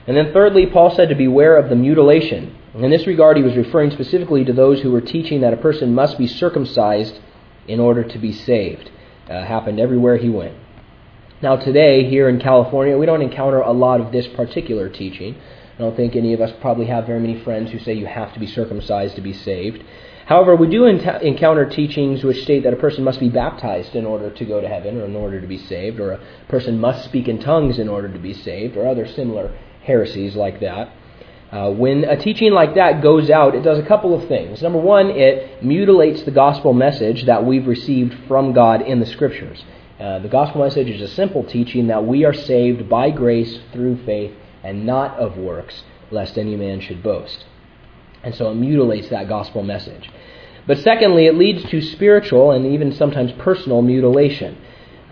And 0.07 0.17
then, 0.17 0.33
thirdly, 0.33 0.67
Paul 0.67 0.95
said 0.95 1.09
to 1.09 1.15
beware 1.15 1.57
of 1.57 1.69
the 1.69 1.77
mutilation. 1.77 2.57
In 2.75 2.91
this 2.91 3.07
regard, 3.07 3.37
he 3.37 3.43
was 3.43 3.57
referring 3.57 3.91
specifically 3.91 4.45
to 4.45 4.53
those 4.53 4.81
who 4.81 4.91
were 4.91 5.01
teaching 5.01 5.41
that 5.41 5.53
a 5.53 5.59
person 5.59 5.95
must 5.95 6.19
be 6.19 6.27
circumcised 6.27 7.19
in 7.69 7.81
order 7.81 8.03
to 8.05 8.19
be 8.19 8.33
saved. 8.33 8.91
Uh, 9.29 9.45
happened 9.45 9.79
everywhere 9.79 10.17
he 10.17 10.29
went. 10.29 10.57
Now, 11.43 11.57
today, 11.57 12.07
here 12.07 12.29
in 12.29 12.39
California, 12.39 12.99
we 12.99 13.07
don't 13.07 13.23
encounter 13.23 13.61
a 13.61 13.73
lot 13.73 14.03
of 14.03 14.13
this 14.13 14.27
particular 14.29 14.91
teaching. 14.91 15.41
I 15.77 15.79
don't 15.79 15.97
think 15.97 16.15
any 16.15 16.35
of 16.35 16.43
us 16.43 16.53
probably 16.61 16.85
have 16.89 17.07
very 17.07 17.19
many 17.19 17.43
friends 17.43 17.71
who 17.71 17.79
say 17.79 17.95
you 17.95 18.05
have 18.05 18.35
to 18.35 18.41
be 18.41 18.47
circumcised 18.47 19.17
to 19.17 19.23
be 19.23 19.33
saved. 19.33 19.83
However, 20.27 20.55
we 20.55 20.69
do 20.69 20.85
encounter 20.85 21.67
teachings 21.67 22.23
which 22.23 22.43
state 22.43 22.65
that 22.65 22.75
a 22.75 22.77
person 22.77 23.05
must 23.05 23.21
be 23.21 23.31
baptized 23.31 23.95
in 23.97 24.05
order 24.05 24.29
to 24.29 24.45
go 24.45 24.61
to 24.61 24.69
heaven 24.69 25.01
or 25.01 25.07
in 25.07 25.17
order 25.17 25.41
to 25.41 25.47
be 25.47 25.57
saved, 25.57 25.99
or 25.99 26.13
a 26.13 26.21
person 26.51 26.79
must 26.79 27.07
speak 27.07 27.27
in 27.27 27.41
tongues 27.41 27.79
in 27.79 27.89
order 27.89 28.13
to 28.13 28.19
be 28.19 28.35
saved, 28.35 28.77
or 28.77 28.87
other 28.87 29.07
similar 29.07 29.51
heresies 29.83 30.37
like 30.37 30.61
that. 30.61 30.93
Uh, 31.51 31.71
when 31.71 32.05
a 32.05 32.19
teaching 32.19 32.53
like 32.53 32.75
that 32.75 33.03
goes 33.03 33.31
out, 33.31 33.55
it 33.55 33.63
does 33.63 33.79
a 33.79 33.87
couple 33.87 34.15
of 34.15 34.29
things. 34.29 34.61
Number 34.61 34.79
one, 34.79 35.09
it 35.09 35.65
mutilates 35.65 36.23
the 36.23 36.31
gospel 36.33 36.75
message 36.75 37.25
that 37.25 37.47
we've 37.47 37.67
received 37.67 38.15
from 38.29 38.53
God 38.53 38.83
in 38.83 39.01
the 39.01 39.07
Scriptures. 39.07 39.65
Uh, 40.01 40.19
the 40.19 40.29
gospel 40.29 40.65
message 40.65 40.89
is 40.89 41.03
a 41.03 41.15
simple 41.15 41.45
teaching 41.45 41.89
that 41.89 42.07
we 42.07 42.25
are 42.25 42.33
saved 42.33 42.89
by 42.89 43.11
grace 43.11 43.59
through 43.71 44.03
faith 44.07 44.35
and 44.65 44.87
not 44.87 45.19
of 45.19 45.37
works, 45.37 45.85
lest 46.11 46.39
any 46.39 46.57
man 46.57 46.81
should 46.81 47.03
boast. 47.03 47.45
And 48.23 48.35
so 48.35 48.51
it 48.51 48.55
mutilates 48.55 49.11
that 49.11 49.29
gospel 49.29 49.63
message. 49.63 50.11
But 50.67 50.79
secondly, 50.79 51.27
it 51.27 51.37
leads 51.37 51.69
to 51.71 51.83
spiritual 51.83 52.51
and 52.51 52.65
even 52.65 52.93
sometimes 52.93 53.33
personal 53.33 53.83
mutilation. 53.83 54.57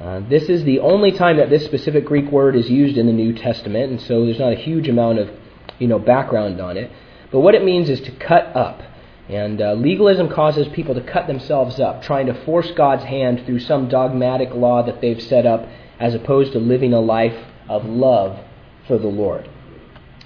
Uh, 0.00 0.20
this 0.20 0.48
is 0.48 0.64
the 0.64 0.78
only 0.78 1.12
time 1.12 1.36
that 1.36 1.50
this 1.50 1.64
specific 1.64 2.06
Greek 2.06 2.30
word 2.30 2.56
is 2.56 2.70
used 2.70 2.96
in 2.96 3.06
the 3.06 3.12
New 3.12 3.34
Testament, 3.34 3.90
and 3.90 4.00
so 4.00 4.24
there's 4.24 4.38
not 4.38 4.52
a 4.52 4.56
huge 4.56 4.88
amount 4.88 5.18
of 5.18 5.30
you 5.78 5.88
know 5.88 5.98
background 5.98 6.60
on 6.60 6.76
it. 6.76 6.90
But 7.30 7.40
what 7.40 7.54
it 7.54 7.64
means 7.64 7.90
is 7.90 8.00
to 8.02 8.12
cut 8.12 8.56
up. 8.56 8.82
And 9.28 9.60
uh, 9.60 9.74
legalism 9.74 10.30
causes 10.30 10.68
people 10.68 10.94
to 10.94 11.02
cut 11.02 11.26
themselves 11.26 11.78
up, 11.78 12.02
trying 12.02 12.26
to 12.26 12.44
force 12.44 12.70
God's 12.70 13.04
hand 13.04 13.44
through 13.44 13.60
some 13.60 13.88
dogmatic 13.88 14.54
law 14.54 14.82
that 14.82 15.00
they've 15.00 15.22
set 15.22 15.44
up, 15.44 15.68
as 16.00 16.14
opposed 16.14 16.52
to 16.52 16.58
living 16.58 16.94
a 16.94 17.00
life 17.00 17.36
of 17.68 17.84
love 17.84 18.38
for 18.86 18.98
the 18.98 19.08
Lord. 19.08 19.48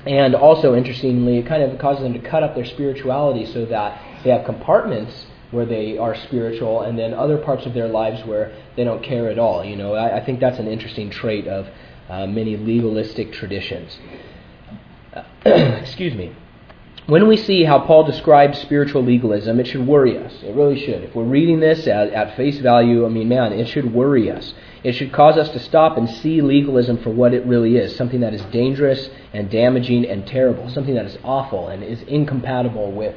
And 0.06 0.34
also, 0.34 0.74
interestingly, 0.74 1.38
it 1.38 1.46
kind 1.46 1.62
of 1.62 1.78
causes 1.78 2.02
them 2.02 2.12
to 2.12 2.18
cut 2.20 2.42
up 2.42 2.54
their 2.54 2.64
spirituality 2.64 3.46
so 3.46 3.64
that 3.66 4.00
they 4.22 4.30
have 4.30 4.44
compartments 4.44 5.26
where 5.50 5.66
they 5.66 5.98
are 5.98 6.14
spiritual 6.14 6.82
and 6.82 6.98
then 6.98 7.12
other 7.12 7.38
parts 7.38 7.66
of 7.66 7.74
their 7.74 7.88
lives 7.88 8.24
where 8.26 8.56
they 8.76 8.84
don't 8.84 9.02
care 9.02 9.30
at 9.30 9.38
all. 9.38 9.64
You 9.64 9.76
know, 9.76 9.94
I, 9.94 10.18
I 10.18 10.24
think 10.24 10.40
that's 10.40 10.58
an 10.58 10.66
interesting 10.66 11.10
trait 11.10 11.46
of 11.46 11.68
uh, 12.08 12.26
many 12.26 12.56
legalistic 12.56 13.32
traditions. 13.32 13.98
excuse 15.44 16.14
me. 16.14 16.34
When 17.06 17.26
we 17.26 17.36
see 17.36 17.64
how 17.64 17.80
Paul 17.80 18.04
describes 18.04 18.60
spiritual 18.60 19.02
legalism, 19.02 19.58
it 19.58 19.66
should 19.66 19.84
worry 19.84 20.16
us. 20.16 20.32
It 20.44 20.54
really 20.54 20.78
should. 20.78 21.02
If 21.02 21.16
we're 21.16 21.24
reading 21.24 21.58
this 21.58 21.88
at, 21.88 22.10
at 22.10 22.36
face 22.36 22.58
value, 22.58 23.04
I 23.04 23.08
mean, 23.08 23.28
man, 23.28 23.52
it 23.52 23.66
should 23.66 23.92
worry 23.92 24.30
us. 24.30 24.54
It 24.84 24.92
should 24.92 25.12
cause 25.12 25.36
us 25.36 25.48
to 25.48 25.58
stop 25.58 25.96
and 25.96 26.08
see 26.08 26.40
legalism 26.40 26.98
for 26.98 27.10
what 27.10 27.34
it 27.34 27.44
really 27.44 27.76
is 27.76 27.96
something 27.96 28.20
that 28.20 28.34
is 28.34 28.42
dangerous 28.52 29.10
and 29.32 29.50
damaging 29.50 30.06
and 30.06 30.24
terrible, 30.28 30.68
something 30.70 30.94
that 30.94 31.06
is 31.06 31.18
awful 31.24 31.66
and 31.66 31.82
is 31.82 32.02
incompatible 32.02 32.92
with 32.92 33.16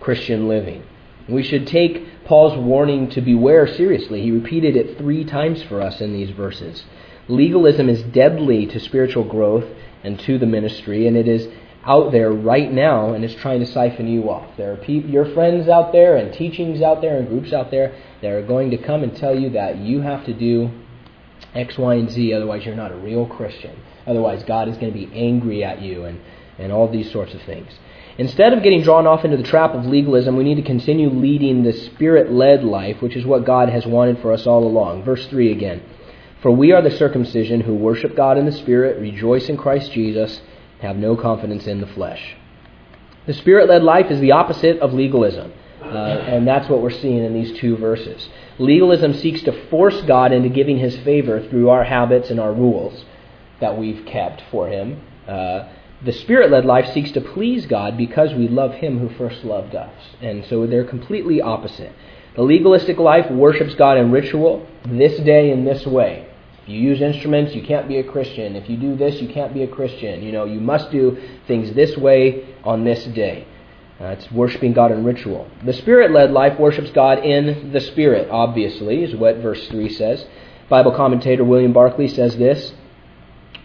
Christian 0.00 0.48
living. 0.48 0.82
We 1.28 1.44
should 1.44 1.68
take 1.68 2.24
Paul's 2.24 2.58
warning 2.58 3.08
to 3.10 3.20
beware 3.20 3.68
seriously. 3.68 4.22
He 4.22 4.32
repeated 4.32 4.74
it 4.74 4.98
three 4.98 5.24
times 5.24 5.62
for 5.62 5.80
us 5.80 6.00
in 6.00 6.12
these 6.12 6.30
verses. 6.30 6.82
Legalism 7.28 7.88
is 7.88 8.02
deadly 8.02 8.66
to 8.66 8.80
spiritual 8.80 9.22
growth 9.22 9.66
and 10.02 10.18
to 10.20 10.38
the 10.38 10.46
ministry, 10.46 11.06
and 11.06 11.16
it 11.16 11.28
is 11.28 11.46
out 11.84 12.12
there 12.12 12.30
right 12.30 12.70
now 12.70 13.12
and 13.12 13.24
is 13.24 13.34
trying 13.34 13.60
to 13.60 13.66
siphon 13.66 14.06
you 14.06 14.30
off. 14.30 14.56
There 14.56 14.72
are 14.72 14.84
your 14.84 15.26
friends 15.34 15.68
out 15.68 15.92
there 15.92 16.16
and 16.16 16.32
teachings 16.32 16.80
out 16.80 17.00
there 17.00 17.18
and 17.18 17.28
groups 17.28 17.52
out 17.52 17.70
there 17.70 17.96
that 18.20 18.30
are 18.30 18.42
going 18.42 18.70
to 18.70 18.78
come 18.78 19.02
and 19.02 19.16
tell 19.16 19.36
you 19.38 19.50
that 19.50 19.78
you 19.78 20.00
have 20.00 20.24
to 20.26 20.32
do 20.32 20.70
X, 21.54 21.76
Y, 21.76 21.94
and 21.94 22.10
Z, 22.10 22.32
otherwise 22.32 22.64
you're 22.64 22.76
not 22.76 22.92
a 22.92 22.96
real 22.96 23.26
Christian. 23.26 23.78
Otherwise, 24.06 24.42
God 24.44 24.68
is 24.68 24.76
going 24.76 24.92
to 24.92 24.98
be 24.98 25.12
angry 25.14 25.64
at 25.64 25.80
you 25.82 26.04
and, 26.04 26.20
and 26.58 26.72
all 26.72 26.88
these 26.90 27.10
sorts 27.10 27.34
of 27.34 27.42
things. 27.42 27.70
Instead 28.18 28.52
of 28.52 28.62
getting 28.62 28.82
drawn 28.82 29.06
off 29.06 29.24
into 29.24 29.36
the 29.36 29.42
trap 29.42 29.74
of 29.74 29.86
legalism, 29.86 30.36
we 30.36 30.44
need 30.44 30.56
to 30.56 30.62
continue 30.62 31.08
leading 31.08 31.62
the 31.62 31.72
spirit 31.72 32.30
led 32.30 32.62
life, 32.62 33.00
which 33.00 33.16
is 33.16 33.24
what 33.24 33.44
God 33.44 33.68
has 33.68 33.86
wanted 33.86 34.20
for 34.20 34.32
us 34.32 34.46
all 34.46 34.64
along. 34.64 35.02
Verse 35.02 35.26
3 35.28 35.50
again. 35.50 35.82
For 36.42 36.50
we 36.50 36.72
are 36.72 36.82
the 36.82 36.90
circumcision 36.90 37.60
who 37.60 37.74
worship 37.74 38.16
God 38.16 38.36
in 38.36 38.46
the 38.46 38.52
Spirit, 38.52 39.00
rejoice 39.00 39.48
in 39.48 39.56
Christ 39.56 39.92
Jesus, 39.92 40.40
have 40.82 40.96
no 40.96 41.16
confidence 41.16 41.66
in 41.66 41.80
the 41.80 41.86
flesh. 41.86 42.36
The 43.26 43.32
spirit 43.32 43.68
led 43.68 43.82
life 43.82 44.10
is 44.10 44.20
the 44.20 44.32
opposite 44.32 44.78
of 44.80 44.92
legalism. 44.92 45.52
Uh, 45.80 45.86
and 45.86 46.46
that's 46.46 46.68
what 46.68 46.80
we're 46.80 46.90
seeing 46.90 47.24
in 47.24 47.34
these 47.34 47.58
two 47.58 47.76
verses. 47.76 48.28
Legalism 48.58 49.14
seeks 49.14 49.42
to 49.42 49.68
force 49.68 50.00
God 50.02 50.32
into 50.32 50.48
giving 50.48 50.78
his 50.78 50.96
favor 50.98 51.46
through 51.48 51.70
our 51.70 51.84
habits 51.84 52.30
and 52.30 52.38
our 52.38 52.52
rules 52.52 53.04
that 53.60 53.76
we've 53.76 54.04
kept 54.06 54.42
for 54.50 54.68
him. 54.68 55.00
Uh, 55.26 55.68
the 56.04 56.12
spirit 56.12 56.50
led 56.50 56.64
life 56.64 56.92
seeks 56.92 57.12
to 57.12 57.20
please 57.20 57.66
God 57.66 57.96
because 57.96 58.34
we 58.34 58.48
love 58.48 58.74
him 58.74 58.98
who 58.98 59.08
first 59.16 59.44
loved 59.44 59.74
us. 59.74 59.92
And 60.20 60.44
so 60.46 60.66
they're 60.66 60.84
completely 60.84 61.40
opposite. 61.40 61.92
The 62.34 62.42
legalistic 62.42 62.98
life 62.98 63.30
worships 63.30 63.74
God 63.74 63.98
in 63.98 64.10
ritual, 64.10 64.66
this 64.84 65.20
day 65.20 65.50
in 65.50 65.64
this 65.64 65.86
way. 65.86 66.31
If 66.62 66.68
you 66.68 66.78
use 66.78 67.00
instruments, 67.00 67.54
you 67.54 67.62
can't 67.62 67.88
be 67.88 67.98
a 67.98 68.04
Christian. 68.04 68.54
If 68.54 68.70
you 68.70 68.76
do 68.76 68.94
this, 68.96 69.20
you 69.20 69.28
can't 69.28 69.52
be 69.52 69.64
a 69.64 69.68
Christian. 69.68 70.22
You 70.22 70.30
know, 70.30 70.44
you 70.44 70.60
must 70.60 70.90
do 70.92 71.20
things 71.46 71.74
this 71.74 71.96
way 71.96 72.54
on 72.62 72.84
this 72.84 73.04
day. 73.04 73.46
Uh, 74.00 74.06
it's 74.06 74.30
worshiping 74.30 74.72
God 74.72 74.90
in 74.90 75.04
ritual. 75.04 75.48
The 75.64 75.72
spirit 75.72 76.12
led 76.12 76.30
life 76.30 76.58
worships 76.58 76.90
God 76.90 77.18
in 77.18 77.72
the 77.72 77.80
Spirit, 77.80 78.28
obviously, 78.30 79.04
is 79.04 79.14
what 79.14 79.36
verse 79.36 79.68
3 79.68 79.88
says. 79.90 80.24
Bible 80.68 80.92
commentator 80.92 81.44
William 81.44 81.72
Barclay 81.72 82.08
says 82.08 82.36
this 82.36 82.72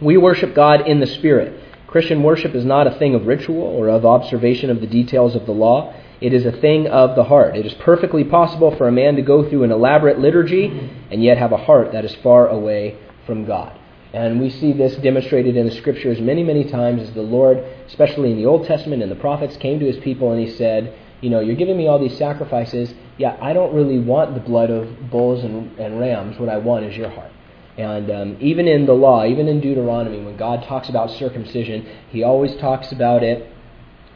We 0.02 0.18
worship 0.18 0.54
God 0.54 0.88
in 0.88 1.00
the 1.00 1.08
Spirit. 1.08 1.64
Christian 1.88 2.22
worship 2.22 2.54
is 2.54 2.66
not 2.66 2.86
a 2.86 2.92
thing 3.00 3.16
of 3.16 3.26
ritual 3.26 3.64
or 3.64 3.90
of 3.90 4.06
observation 4.06 4.70
of 4.70 4.82
the 4.82 4.88
details 4.88 5.36
of 5.36 5.46
the 5.46 5.54
law. 5.54 5.94
It 6.20 6.34
is 6.34 6.46
a 6.46 6.52
thing 6.52 6.88
of 6.88 7.16
the 7.16 7.24
heart. 7.24 7.56
It 7.56 7.66
is 7.66 7.74
perfectly 7.76 8.24
possible 8.24 8.76
for 8.76 8.88
a 8.88 8.92
man 8.92 9.16
to 9.16 9.22
go 9.22 9.48
through 9.48 9.64
an 9.64 9.72
elaborate 9.72 10.20
liturgy 10.20 10.92
and 11.12 11.24
yet 11.24 11.38
have 11.38 11.52
a 11.52 11.58
heart 11.58 11.92
that 11.92 12.06
is 12.06 12.16
far 12.16 12.48
away 12.48 12.98
from 13.26 13.46
God. 13.46 13.78
And 14.14 14.40
we 14.40 14.50
see 14.50 14.74
this 14.74 14.96
demonstrated 14.96 15.56
in 15.56 15.68
the 15.68 15.76
scriptures 15.76 16.20
many, 16.20 16.44
many 16.44 16.64
times 16.64 17.02
as 17.04 17.14
the 17.14 17.22
Lord, 17.22 17.58
especially 17.88 18.32
in 18.32 18.38
the 18.38 18.46
Old 18.46 18.66
Testament 18.66 19.04
and 19.04 19.12
the 19.12 19.16
prophets, 19.16 19.58
came 19.58 19.80
to 19.80 19.86
his 19.86 19.98
people 19.98 20.32
and 20.32 20.42
he 20.42 20.50
said, 20.56 20.98
You 21.22 21.30
know, 21.30 21.40
you're 21.40 21.56
giving 21.56 21.78
me 21.78 21.88
all 21.88 22.00
these 22.00 22.18
sacrifices. 22.18 22.94
Yeah, 23.18 23.38
I 23.40 23.54
don't 23.54 23.76
really 23.76 24.00
want 24.00 24.34
the 24.34 24.40
blood 24.40 24.72
of 24.72 25.12
bulls 25.12 25.44
and, 25.44 25.78
and 25.78 26.00
rams. 26.00 26.40
What 26.40 26.50
I 26.50 26.58
want 26.58 26.86
is 26.86 26.98
your 26.98 27.10
heart. 27.10 27.32
And 27.78 28.10
um, 28.10 28.38
even 28.40 28.68
in 28.68 28.88
the 28.88 28.94
law, 28.94 29.24
even 29.26 29.48
in 29.48 29.62
Deuteronomy, 29.62 30.24
when 30.24 30.36
God 30.36 30.64
talks 30.64 30.90
about 30.90 31.12
circumcision, 31.12 31.88
he 32.10 32.24
always 32.24 32.56
talks 32.56 32.92
about 32.92 33.22
it. 33.22 33.54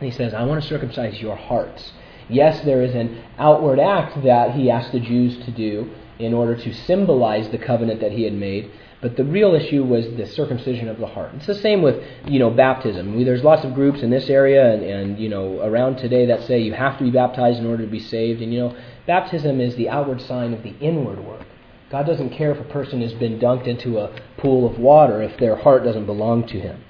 He 0.01 0.11
says, 0.11 0.33
I 0.33 0.43
want 0.43 0.61
to 0.61 0.67
circumcise 0.67 1.21
your 1.21 1.35
hearts. 1.35 1.91
Yes, 2.27 2.63
there 2.65 2.81
is 2.81 2.95
an 2.95 3.23
outward 3.37 3.79
act 3.79 4.23
that 4.23 4.51
he 4.51 4.69
asked 4.69 4.91
the 4.91 4.99
Jews 4.99 5.37
to 5.45 5.51
do 5.51 5.91
in 6.17 6.33
order 6.33 6.55
to 6.55 6.73
symbolize 6.73 7.49
the 7.49 7.57
covenant 7.57 7.99
that 8.01 8.11
he 8.11 8.23
had 8.23 8.33
made, 8.33 8.71
but 9.01 9.17
the 9.17 9.23
real 9.23 9.55
issue 9.55 9.83
was 9.83 10.05
the 10.15 10.27
circumcision 10.27 10.87
of 10.87 10.99
the 10.99 11.07
heart. 11.07 11.31
It's 11.35 11.47
the 11.47 11.55
same 11.55 11.81
with, 11.81 12.03
you 12.25 12.39
know, 12.39 12.51
baptism. 12.51 13.23
There's 13.25 13.43
lots 13.43 13.65
of 13.65 13.73
groups 13.73 14.01
in 14.01 14.11
this 14.11 14.29
area 14.29 14.73
and, 14.73 14.83
and, 14.83 15.19
you 15.19 15.29
know, 15.29 15.59
around 15.61 15.97
today 15.97 16.27
that 16.27 16.43
say 16.43 16.59
you 16.59 16.73
have 16.73 16.97
to 16.99 17.03
be 17.03 17.11
baptized 17.11 17.59
in 17.59 17.65
order 17.65 17.83
to 17.83 17.91
be 17.91 17.99
saved. 17.99 18.41
And, 18.41 18.53
you 18.53 18.59
know, 18.59 18.77
baptism 19.07 19.59
is 19.59 19.75
the 19.75 19.89
outward 19.89 20.21
sign 20.21 20.53
of 20.53 20.61
the 20.61 20.77
inward 20.79 21.19
work. 21.25 21.45
God 21.89 22.05
doesn't 22.05 22.29
care 22.29 22.51
if 22.51 22.59
a 22.59 22.71
person 22.71 23.01
has 23.01 23.13
been 23.13 23.39
dunked 23.39 23.67
into 23.67 23.97
a 23.97 24.15
pool 24.37 24.69
of 24.69 24.79
water 24.79 25.21
if 25.21 25.37
their 25.39 25.57
heart 25.57 25.83
doesn't 25.83 26.05
belong 26.05 26.47
to 26.47 26.59
Him. 26.59 26.83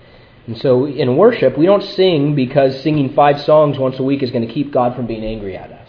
And 0.48 0.58
so 0.58 0.86
in 0.86 1.18
worship, 1.18 1.58
we 1.58 1.66
don't 1.66 1.84
sing 1.84 2.36
because 2.36 2.82
singing 2.82 3.14
five 3.14 3.42
songs 3.42 3.78
once 3.78 4.00
a 4.00 4.04
week 4.04 4.24
is 4.24 4.32
going 4.32 4.48
to 4.48 4.54
keep 4.54 4.72
God 4.72 4.96
from 4.96 5.06
being 5.06 5.24
angry 5.24 5.56
at 5.56 5.72
us. 5.72 5.88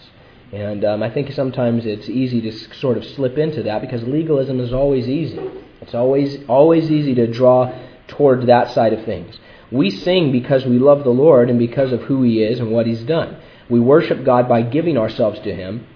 And 0.53 0.85
um, 0.85 1.03
I 1.03 1.09
think 1.09 1.33
sometimes 1.33 1.87
it's 1.87 2.09
easy 2.11 2.43
to 2.43 2.53
sort 2.53 2.99
of 2.99 3.05
slip 3.05 3.39
into 3.39 3.63
that 3.63 3.81
because 3.81 4.03
legalism 4.03 4.61
is 4.61 4.73
always 4.73 5.09
easy. 5.09 5.41
It's 5.81 5.95
always 5.95 6.39
always 6.47 6.91
easy 6.91 7.15
to 7.15 7.27
draw 7.27 7.73
toward 8.07 8.47
that 8.47 8.71
side 8.71 8.93
of 8.93 9.05
things. 9.07 9.39
We 9.71 9.89
sing 9.89 10.31
because 10.31 10.67
we 10.67 10.79
love 10.79 11.05
the 11.05 11.11
Lord 11.11 11.49
and 11.49 11.59
because 11.59 11.93
of 11.93 12.03
who 12.03 12.23
He 12.23 12.43
is 12.43 12.61
and 12.61 12.71
what 12.71 12.87
He's 12.87 13.03
done. 13.03 13.39
We 13.71 13.81
worship 13.81 14.23
God 14.25 14.47
by 14.47 14.61
giving 14.61 14.99
ourselves 14.99 15.41
to 15.41 15.55
Him, 15.55 15.87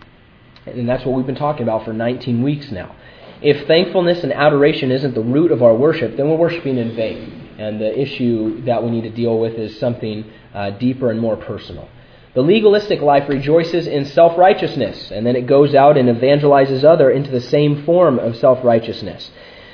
and 0.65 0.89
that's 0.89 1.05
what 1.05 1.15
we've 1.15 1.27
been 1.27 1.35
talking 1.35 1.63
about 1.63 1.85
for 1.85 1.93
19 1.93 2.43
weeks 2.43 2.73
now. 2.73 2.97
If 3.43 3.67
thankfulness 3.67 4.23
and 4.23 4.33
adoration 4.33 4.91
isn't 4.91 5.15
the 5.15 5.21
root 5.21 5.53
of 5.53 5.63
our 5.63 5.75
worship, 5.75 6.17
then 6.17 6.31
we're 6.31 6.37
worshiping 6.37 6.79
in 6.79 6.97
vain. 6.97 7.46
And 7.59 7.81
the 7.81 7.99
issue 7.99 8.63
that 8.65 8.83
we 8.83 8.91
need 8.91 9.03
to 9.03 9.11
deal 9.11 9.39
with 9.39 9.55
is 9.55 9.79
something 9.79 10.31
uh, 10.55 10.71
deeper 10.71 11.11
and 11.11 11.21
more 11.21 11.37
personal. 11.37 11.89
The 12.35 12.43
legalistic 12.43 13.01
life 13.01 13.31
rejoices 13.31 13.87
in 13.87 14.05
self 14.05 14.37
righteousness, 14.37 15.11
and 15.11 15.27
then 15.27 15.37
it 15.37 15.47
goes 15.47 15.75
out 15.75 15.97
and 15.97 16.07
evangelizes 16.09 16.85
other 16.85 17.11
into 17.11 17.31
the 17.31 17.41
same 17.41 17.85
form 17.85 18.19
of 18.19 18.37
self 18.37 18.63
righteousness. 18.63 19.31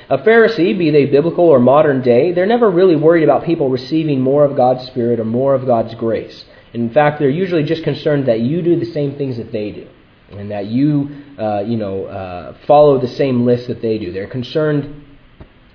A 0.09 0.17
Pharisee, 0.17 0.77
be 0.77 0.89
they 0.89 1.05
biblical 1.05 1.45
or 1.45 1.59
modern 1.59 2.01
day, 2.01 2.31
they're 2.31 2.45
never 2.45 2.69
really 2.69 2.95
worried 2.95 3.23
about 3.23 3.43
people 3.43 3.69
receiving 3.69 4.21
more 4.21 4.45
of 4.45 4.55
God's 4.55 4.85
Spirit 4.85 5.19
or 5.19 5.25
more 5.25 5.55
of 5.55 5.65
God's 5.65 5.93
grace. 5.95 6.45
In 6.73 6.89
fact, 6.89 7.19
they're 7.19 7.29
usually 7.29 7.63
just 7.63 7.83
concerned 7.83 8.27
that 8.27 8.39
you 8.39 8.61
do 8.61 8.79
the 8.79 8.85
same 8.85 9.15
things 9.17 9.37
that 9.37 9.51
they 9.51 9.71
do, 9.71 9.87
and 10.31 10.49
that 10.51 10.67
you, 10.67 11.09
uh, 11.37 11.63
you 11.65 11.75
know, 11.75 12.05
uh, 12.05 12.55
follow 12.65 12.97
the 12.97 13.07
same 13.09 13.45
list 13.45 13.67
that 13.67 13.81
they 13.81 13.97
do. 13.97 14.13
They're 14.13 14.27
concerned, 14.27 15.03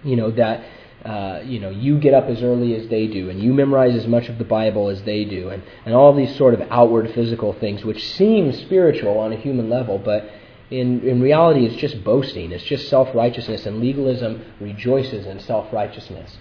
you 0.05 0.17
know, 0.17 0.31
that 0.31 0.65
uh, 1.05 1.41
you 1.45 1.61
know, 1.61 1.71
you 1.71 1.99
get 1.99 2.13
up 2.13 2.25
as 2.25 2.43
early 2.43 2.75
as 2.75 2.89
they 2.89 3.07
do, 3.07 3.31
and 3.31 3.41
you 3.41 3.55
memorize 3.55 3.95
as 3.95 4.07
much 4.07 4.29
of 4.29 4.39
the 4.39 4.45
Bible 4.45 4.89
as 4.89 5.03
they 5.03 5.25
do, 5.25 5.49
and, 5.51 5.63
and 5.85 5.95
all 5.95 6.13
these 6.15 6.35
sort 6.37 6.55
of 6.55 6.61
outward 6.71 7.13
physical 7.15 7.53
things, 7.53 7.85
which 7.85 8.05
seem 8.15 8.53
spiritual 8.53 9.19
on 9.19 9.33
a 9.33 9.37
human 9.37 9.71
level, 9.71 9.99
but 9.99 10.31
in, 10.71 11.01
in 11.01 11.23
reality, 11.23 11.65
it's 11.65 11.77
just 11.77 12.05
boasting. 12.05 12.53
It's 12.53 12.65
just 12.65 12.89
self 12.89 13.15
righteousness, 13.15 13.65
and 13.65 13.81
legalism 13.81 14.45
rejoices 14.61 15.27
in 15.27 15.41
self 15.41 15.73
righteousness. 15.73 16.37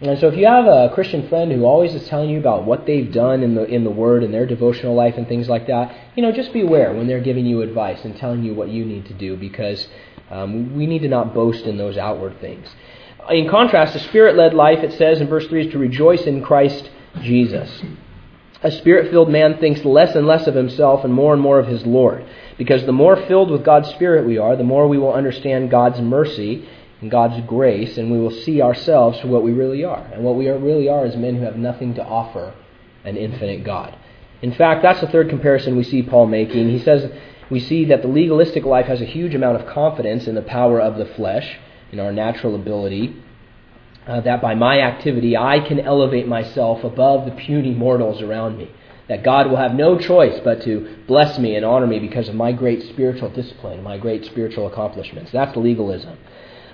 And 0.00 0.18
so, 0.20 0.28
if 0.28 0.36
you 0.36 0.46
have 0.46 0.66
a 0.66 0.90
Christian 0.94 1.28
friend 1.28 1.52
who 1.52 1.64
always 1.64 1.94
is 1.94 2.08
telling 2.08 2.30
you 2.30 2.38
about 2.38 2.64
what 2.64 2.86
they've 2.86 3.12
done 3.12 3.42
in 3.42 3.54
the 3.54 3.64
in 3.64 3.84
the 3.84 3.90
Word 3.90 4.24
and 4.24 4.32
their 4.32 4.46
devotional 4.46 4.94
life 4.94 5.16
and 5.16 5.28
things 5.28 5.48
like 5.48 5.66
that, 5.66 5.94
you 6.16 6.22
know, 6.22 6.32
just 6.32 6.52
beware 6.52 6.94
when 6.94 7.06
they're 7.06 7.20
giving 7.20 7.46
you 7.46 7.62
advice 7.62 8.04
and 8.04 8.16
telling 8.16 8.42
you 8.42 8.54
what 8.54 8.68
you 8.68 8.84
need 8.84 9.06
to 9.06 9.14
do, 9.14 9.36
because 9.36 9.86
um, 10.30 10.76
we 10.76 10.86
need 10.86 11.00
to 11.00 11.08
not 11.08 11.34
boast 11.34 11.64
in 11.64 11.76
those 11.78 11.96
outward 11.96 12.40
things. 12.40 12.68
In 13.30 13.48
contrast, 13.48 13.94
a 13.94 13.98
spirit-led 13.98 14.54
life, 14.54 14.78
it 14.78 14.92
says 14.94 15.20
in 15.20 15.28
verse 15.28 15.46
three, 15.46 15.66
is 15.66 15.72
to 15.72 15.78
rejoice 15.78 16.22
in 16.22 16.42
Christ 16.42 16.90
Jesus. 17.20 17.82
A 18.62 18.70
spirit-filled 18.70 19.30
man 19.30 19.58
thinks 19.58 19.84
less 19.84 20.14
and 20.16 20.26
less 20.26 20.46
of 20.46 20.54
himself 20.54 21.04
and 21.04 21.12
more 21.12 21.32
and 21.32 21.42
more 21.42 21.58
of 21.60 21.68
his 21.68 21.86
Lord. 21.86 22.26
Because 22.56 22.84
the 22.86 22.92
more 22.92 23.16
filled 23.16 23.50
with 23.50 23.64
God's 23.64 23.90
Spirit 23.90 24.26
we 24.26 24.38
are, 24.38 24.56
the 24.56 24.64
more 24.64 24.88
we 24.88 24.98
will 24.98 25.12
understand 25.12 25.70
God's 25.70 26.00
mercy 26.00 26.68
and 27.00 27.10
God's 27.10 27.46
grace, 27.46 27.96
and 27.98 28.10
we 28.10 28.18
will 28.18 28.32
see 28.32 28.60
ourselves 28.60 29.20
for 29.20 29.28
what 29.28 29.44
we 29.44 29.52
really 29.52 29.84
are. 29.84 30.04
And 30.12 30.24
what 30.24 30.34
we 30.34 30.48
are, 30.48 30.58
really 30.58 30.88
are 30.88 31.06
is 31.06 31.14
men 31.14 31.36
who 31.36 31.44
have 31.44 31.56
nothing 31.56 31.94
to 31.94 32.04
offer 32.04 32.52
an 33.04 33.16
infinite 33.16 33.62
God. 33.62 33.96
In 34.42 34.52
fact, 34.52 34.82
that's 34.82 35.00
the 35.00 35.06
third 35.06 35.28
comparison 35.28 35.76
we 35.76 35.84
see 35.84 36.02
Paul 36.02 36.26
making. 36.26 36.68
He 36.70 36.80
says 36.80 37.12
we 37.50 37.60
see 37.60 37.84
that 37.86 38.02
the 38.02 38.08
legalistic 38.08 38.64
life 38.64 38.86
has 38.86 39.00
a 39.00 39.06
huge 39.06 39.34
amount 39.34 39.60
of 39.60 39.68
confidence 39.68 40.26
in 40.26 40.34
the 40.34 40.42
power 40.42 40.80
of 40.80 40.96
the 40.96 41.06
flesh, 41.06 41.58
in 41.92 42.00
our 42.00 42.12
natural 42.12 42.54
ability, 42.54 43.16
uh, 44.06 44.20
that 44.22 44.40
by 44.40 44.54
my 44.54 44.80
activity 44.80 45.36
I 45.36 45.60
can 45.60 45.80
elevate 45.80 46.26
myself 46.26 46.84
above 46.84 47.24
the 47.24 47.32
puny 47.32 47.74
mortals 47.74 48.22
around 48.22 48.56
me 48.58 48.70
that 49.08 49.24
God 49.24 49.48
will 49.48 49.56
have 49.56 49.74
no 49.74 49.98
choice 49.98 50.38
but 50.44 50.62
to 50.62 50.96
bless 51.06 51.38
me 51.38 51.56
and 51.56 51.64
honor 51.64 51.86
me 51.86 51.98
because 51.98 52.28
of 52.28 52.34
my 52.34 52.52
great 52.52 52.82
spiritual 52.82 53.30
discipline, 53.30 53.82
my 53.82 53.98
great 53.98 54.24
spiritual 54.26 54.66
accomplishments. 54.66 55.32
That's 55.32 55.56
legalism. 55.56 56.18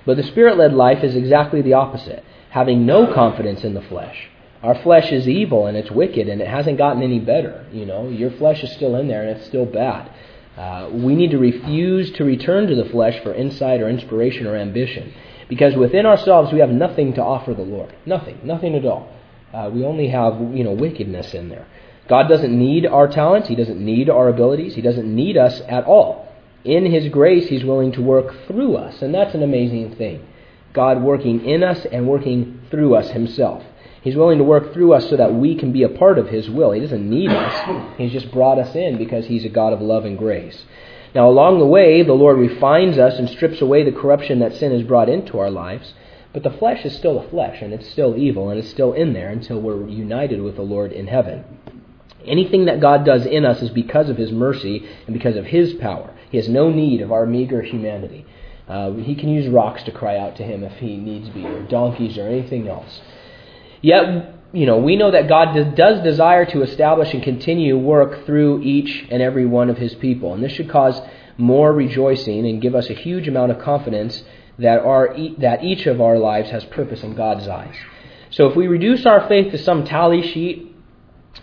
But 0.05 0.17
the 0.17 0.23
spirit 0.23 0.57
led 0.57 0.73
life 0.73 1.03
is 1.03 1.15
exactly 1.15 1.61
the 1.61 1.73
opposite, 1.73 2.23
having 2.49 2.85
no 2.85 3.11
confidence 3.13 3.63
in 3.63 3.73
the 3.73 3.81
flesh. 3.81 4.29
Our 4.61 4.75
flesh 4.75 5.11
is 5.11 5.27
evil 5.27 5.67
and 5.67 5.77
it's 5.77 5.91
wicked 5.91 6.27
and 6.27 6.41
it 6.41 6.47
hasn't 6.47 6.77
gotten 6.77 7.01
any 7.01 7.19
better. 7.19 7.65
You 7.71 7.85
know, 7.85 8.09
your 8.09 8.31
flesh 8.31 8.63
is 8.63 8.71
still 8.73 8.95
in 8.95 9.07
there 9.07 9.21
and 9.21 9.37
it's 9.37 9.47
still 9.47 9.65
bad. 9.65 10.11
Uh, 10.57 10.89
we 10.91 11.15
need 11.15 11.31
to 11.31 11.37
refuse 11.37 12.11
to 12.13 12.23
return 12.23 12.67
to 12.67 12.75
the 12.75 12.85
flesh 12.85 13.21
for 13.23 13.33
insight 13.33 13.81
or 13.81 13.89
inspiration 13.89 14.47
or 14.47 14.55
ambition. 14.55 15.13
Because 15.49 15.75
within 15.75 16.05
ourselves 16.05 16.53
we 16.53 16.59
have 16.59 16.69
nothing 16.69 17.13
to 17.13 17.21
offer 17.21 17.53
the 17.53 17.61
Lord. 17.61 17.95
Nothing. 18.05 18.39
Nothing 18.43 18.75
at 18.75 18.85
all. 18.85 19.11
Uh, 19.53 19.69
we 19.73 19.83
only 19.83 20.07
have, 20.07 20.39
you 20.53 20.63
know, 20.63 20.71
wickedness 20.71 21.33
in 21.33 21.49
there. 21.49 21.67
God 22.07 22.27
doesn't 22.27 22.57
need 22.57 22.85
our 22.85 23.07
talents. 23.07 23.47
He 23.47 23.55
doesn't 23.55 23.83
need 23.83 24.09
our 24.09 24.29
abilities. 24.29 24.75
He 24.75 24.81
doesn't 24.81 25.13
need 25.13 25.37
us 25.37 25.61
at 25.67 25.85
all. 25.85 26.27
In 26.63 26.85
His 26.85 27.09
grace, 27.09 27.47
He's 27.47 27.63
willing 27.63 27.91
to 27.93 28.01
work 28.01 28.47
through 28.47 28.75
us, 28.75 29.01
and 29.01 29.13
that's 29.13 29.35
an 29.35 29.43
amazing 29.43 29.95
thing. 29.95 30.25
God 30.73 31.01
working 31.01 31.45
in 31.45 31.63
us 31.63 31.85
and 31.85 32.07
working 32.07 32.61
through 32.69 32.95
us 32.95 33.11
Himself. 33.11 33.63
He's 34.05 34.15
willing 34.15 34.37
to 34.37 34.43
work 34.43 34.71
through 34.71 34.93
us 34.93 35.09
so 35.09 35.17
that 35.17 35.33
we 35.33 35.55
can 35.55 35.71
be 35.71 35.81
a 35.81 35.89
part 35.89 36.19
of 36.19 36.27
His 36.27 36.47
will. 36.47 36.71
He 36.71 36.79
doesn't 36.79 37.09
need 37.09 37.31
us. 37.31 37.97
He's 37.97 38.11
just 38.11 38.31
brought 38.31 38.59
us 38.59 38.75
in 38.75 38.99
because 38.99 39.25
He's 39.25 39.45
a 39.45 39.49
God 39.49 39.73
of 39.73 39.81
love 39.81 40.05
and 40.05 40.15
grace. 40.15 40.63
Now, 41.15 41.27
along 41.27 41.57
the 41.57 41.65
way, 41.65 42.03
the 42.03 42.13
Lord 42.13 42.37
refines 42.37 42.99
us 42.99 43.17
and 43.17 43.27
strips 43.27 43.61
away 43.61 43.83
the 43.83 43.91
corruption 43.91 44.37
that 44.39 44.53
sin 44.53 44.71
has 44.73 44.83
brought 44.83 45.09
into 45.09 45.39
our 45.39 45.49
lives. 45.49 45.95
But 46.33 46.43
the 46.43 46.51
flesh 46.51 46.85
is 46.85 46.95
still 46.95 47.19
the 47.19 47.29
flesh, 47.29 47.63
and 47.63 47.73
it's 47.73 47.89
still 47.89 48.15
evil, 48.15 48.49
and 48.49 48.59
it's 48.59 48.69
still 48.69 48.93
in 48.93 49.13
there 49.13 49.29
until 49.29 49.59
we're 49.59 49.87
united 49.87 50.39
with 50.39 50.55
the 50.55 50.61
Lord 50.61 50.91
in 50.91 51.07
heaven. 51.07 51.43
Anything 52.25 52.65
that 52.65 52.79
God 52.79 53.05
does 53.05 53.25
in 53.25 53.43
us 53.43 53.63
is 53.63 53.71
because 53.71 54.09
of 54.09 54.17
His 54.17 54.31
mercy 54.31 54.87
and 55.07 55.15
because 55.15 55.35
of 55.35 55.47
His 55.47 55.73
power. 55.73 56.13
He 56.29 56.37
has 56.37 56.47
no 56.47 56.69
need 56.69 57.01
of 57.01 57.11
our 57.11 57.25
meager 57.25 57.63
humanity. 57.63 58.27
Uh, 58.67 58.91
he 58.91 59.15
can 59.15 59.29
use 59.29 59.47
rocks 59.47 59.81
to 59.81 59.91
cry 59.91 60.15
out 60.15 60.35
to 60.35 60.43
Him 60.43 60.63
if 60.63 60.73
He 60.73 60.95
needs 60.95 61.29
be, 61.29 61.43
or 61.43 61.63
donkeys, 61.63 62.19
or 62.19 62.27
anything 62.27 62.67
else. 62.67 63.01
Yet, 63.81 64.35
you 64.53 64.65
know, 64.65 64.77
we 64.77 64.95
know 64.95 65.11
that 65.11 65.27
God 65.27 65.75
does 65.75 66.03
desire 66.03 66.45
to 66.45 66.61
establish 66.61 67.13
and 67.13 67.21
continue 67.21 67.77
work 67.77 68.25
through 68.25 68.61
each 68.63 69.05
and 69.11 69.21
every 69.21 69.45
one 69.45 69.69
of 69.69 69.77
His 69.77 69.93
people. 69.95 70.33
And 70.33 70.43
this 70.43 70.53
should 70.53 70.69
cause 70.69 70.99
more 71.37 71.73
rejoicing 71.73 72.45
and 72.47 72.61
give 72.61 72.75
us 72.75 72.89
a 72.89 72.93
huge 72.93 73.27
amount 73.27 73.51
of 73.51 73.59
confidence 73.59 74.23
that, 74.59 74.79
our, 74.79 75.15
that 75.39 75.63
each 75.63 75.85
of 75.85 75.99
our 75.99 76.17
lives 76.17 76.49
has 76.51 76.63
purpose 76.65 77.03
in 77.03 77.15
God's 77.15 77.47
eyes. 77.47 77.75
So 78.29 78.47
if 78.47 78.55
we 78.55 78.67
reduce 78.67 79.05
our 79.05 79.27
faith 79.27 79.51
to 79.51 79.57
some 79.57 79.85
tally 79.85 80.21
sheet 80.21 80.73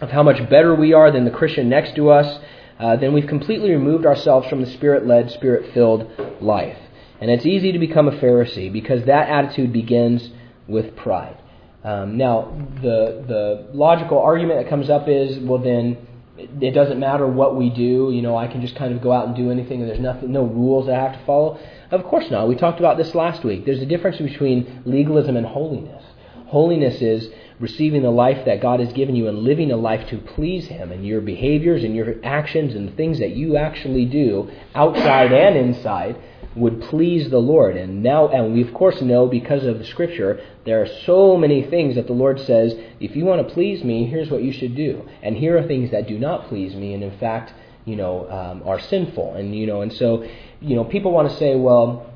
of 0.00 0.10
how 0.10 0.22
much 0.22 0.48
better 0.48 0.74
we 0.74 0.92
are 0.92 1.10
than 1.10 1.24
the 1.24 1.30
Christian 1.30 1.68
next 1.68 1.94
to 1.96 2.10
us, 2.10 2.42
uh, 2.78 2.96
then 2.96 3.12
we've 3.12 3.26
completely 3.26 3.70
removed 3.70 4.06
ourselves 4.06 4.48
from 4.48 4.60
the 4.60 4.70
spirit 4.70 5.06
led, 5.06 5.30
spirit 5.30 5.72
filled 5.72 6.10
life. 6.40 6.78
And 7.20 7.30
it's 7.30 7.46
easy 7.46 7.70
to 7.72 7.78
become 7.78 8.08
a 8.08 8.12
Pharisee 8.12 8.72
because 8.72 9.04
that 9.04 9.28
attitude 9.28 9.72
begins 9.72 10.30
with 10.66 10.96
pride. 10.96 11.36
Um, 11.84 12.16
now, 12.16 12.52
the, 12.80 13.24
the 13.26 13.66
logical 13.72 14.18
argument 14.18 14.62
that 14.62 14.70
comes 14.70 14.88
up 14.88 15.08
is 15.08 15.38
well, 15.38 15.58
then 15.58 15.98
it 16.36 16.72
doesn't 16.72 16.98
matter 16.98 17.26
what 17.26 17.56
we 17.56 17.70
do. 17.70 18.10
You 18.12 18.22
know, 18.22 18.36
I 18.36 18.46
can 18.46 18.60
just 18.60 18.76
kind 18.76 18.94
of 18.94 19.02
go 19.02 19.12
out 19.12 19.26
and 19.26 19.36
do 19.36 19.50
anything, 19.50 19.80
and 19.80 19.90
there's 19.90 20.00
nothing, 20.00 20.32
no 20.32 20.44
rules 20.44 20.88
I 20.88 20.94
have 20.94 21.18
to 21.18 21.24
follow. 21.26 21.58
Of 21.90 22.04
course 22.04 22.30
not. 22.30 22.48
We 22.48 22.56
talked 22.56 22.78
about 22.78 22.96
this 22.96 23.14
last 23.14 23.44
week. 23.44 23.66
There's 23.66 23.82
a 23.82 23.86
difference 23.86 24.18
between 24.18 24.82
legalism 24.84 25.36
and 25.36 25.46
holiness. 25.46 26.04
Holiness 26.46 27.00
is 27.02 27.28
receiving 27.60 28.02
the 28.02 28.10
life 28.10 28.44
that 28.44 28.60
God 28.60 28.80
has 28.80 28.92
given 28.92 29.14
you 29.14 29.28
and 29.28 29.38
living 29.38 29.70
a 29.70 29.76
life 29.76 30.08
to 30.08 30.18
please 30.18 30.66
Him, 30.66 30.92
and 30.92 31.06
your 31.06 31.20
behaviors 31.20 31.84
and 31.84 31.94
your 31.94 32.14
actions 32.24 32.74
and 32.74 32.88
the 32.88 32.92
things 32.92 33.18
that 33.18 33.36
you 33.36 33.56
actually 33.56 34.04
do, 34.04 34.50
outside 34.74 35.32
and 35.32 35.56
inside, 35.56 36.16
would 36.54 36.82
please 36.82 37.30
the 37.30 37.38
Lord. 37.38 37.76
And 37.76 38.02
now, 38.02 38.28
and 38.28 38.52
we 38.52 38.62
of 38.62 38.74
course 38.74 39.00
know 39.00 39.26
because 39.26 39.64
of 39.64 39.78
the 39.78 39.84
Scripture, 39.84 40.40
there 40.64 40.82
are 40.82 40.88
so 41.04 41.36
many 41.36 41.62
things 41.62 41.94
that 41.94 42.06
the 42.06 42.12
Lord 42.12 42.40
says, 42.40 42.74
if 43.00 43.16
you 43.16 43.24
want 43.24 43.46
to 43.46 43.54
please 43.54 43.82
me, 43.82 44.06
here's 44.06 44.30
what 44.30 44.42
you 44.42 44.52
should 44.52 44.74
do. 44.74 45.08
And 45.22 45.36
here 45.36 45.56
are 45.58 45.66
things 45.66 45.90
that 45.90 46.06
do 46.06 46.18
not 46.18 46.48
please 46.48 46.74
me, 46.74 46.94
and 46.94 47.02
in 47.02 47.18
fact, 47.18 47.52
you 47.84 47.96
know, 47.96 48.30
um, 48.30 48.62
are 48.66 48.78
sinful. 48.78 49.34
And 49.34 49.54
you 49.54 49.66
know, 49.66 49.82
and 49.82 49.92
so, 49.92 50.26
you 50.60 50.76
know, 50.76 50.84
people 50.84 51.10
want 51.10 51.30
to 51.30 51.36
say, 51.36 51.56
well, 51.56 52.12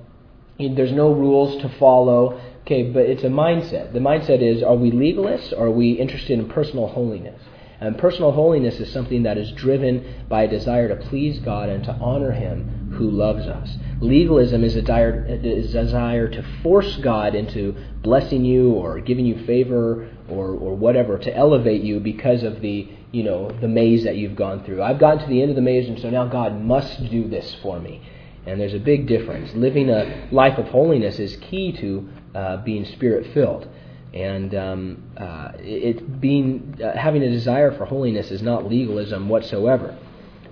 there's 0.58 0.92
no 0.92 1.12
rules 1.12 1.60
to 1.62 1.68
follow. 1.78 2.40
Okay, 2.62 2.82
but 2.82 3.02
it's 3.02 3.22
a 3.22 3.28
mindset. 3.28 3.92
The 3.92 4.00
mindset 4.00 4.42
is 4.42 4.62
are 4.62 4.74
we 4.74 4.90
legalists 4.90 5.52
or 5.52 5.66
are 5.66 5.70
we 5.70 5.92
interested 5.92 6.38
in 6.38 6.48
personal 6.48 6.88
holiness? 6.88 7.40
And 7.80 7.98
personal 7.98 8.32
holiness 8.32 8.80
is 8.80 8.90
something 8.90 9.24
that 9.24 9.36
is 9.36 9.52
driven 9.52 10.24
by 10.28 10.44
a 10.44 10.48
desire 10.48 10.88
to 10.88 10.96
please 10.96 11.38
God 11.40 11.68
and 11.68 11.84
to 11.84 11.92
honor 11.92 12.32
Him 12.32 12.92
who 12.96 13.10
loves 13.10 13.46
us. 13.46 13.76
Legalism 14.00 14.64
is 14.64 14.76
a 14.76 14.80
desire, 14.80 15.26
is 15.28 15.74
a 15.74 15.84
desire 15.84 16.28
to 16.28 16.42
force 16.62 16.96
God 16.96 17.34
into 17.34 17.76
blessing 18.02 18.44
you 18.44 18.72
or 18.72 19.00
giving 19.00 19.26
you 19.26 19.44
favor 19.44 20.08
or, 20.28 20.48
or 20.48 20.74
whatever 20.74 21.18
to 21.18 21.36
elevate 21.36 21.82
you 21.82 22.00
because 22.00 22.42
of 22.42 22.60
the 22.60 22.88
you 23.12 23.22
know 23.22 23.50
the 23.60 23.68
maze 23.68 24.04
that 24.04 24.16
you've 24.16 24.36
gone 24.36 24.64
through. 24.64 24.82
I've 24.82 24.98
gotten 24.98 25.20
to 25.20 25.26
the 25.28 25.40
end 25.40 25.50
of 25.50 25.56
the 25.56 25.62
maze, 25.62 25.88
and 25.88 25.98
so 25.98 26.10
now 26.10 26.26
God 26.26 26.60
must 26.60 27.10
do 27.10 27.28
this 27.28 27.54
for 27.62 27.78
me. 27.80 28.02
And 28.46 28.60
there's 28.60 28.74
a 28.74 28.78
big 28.78 29.06
difference. 29.06 29.52
Living 29.54 29.90
a 29.90 30.28
life 30.30 30.58
of 30.58 30.66
holiness 30.66 31.18
is 31.18 31.36
key 31.36 31.72
to 31.72 32.08
uh, 32.34 32.56
being 32.58 32.84
spirit 32.84 33.32
filled. 33.32 33.68
And 34.16 34.54
um, 34.54 35.02
uh, 35.18 35.52
it 35.58 36.20
being 36.22 36.78
uh, 36.82 36.96
having 36.96 37.22
a 37.22 37.28
desire 37.28 37.76
for 37.76 37.84
holiness 37.84 38.30
is 38.30 38.40
not 38.40 38.66
legalism 38.66 39.28
whatsoever. 39.28 39.94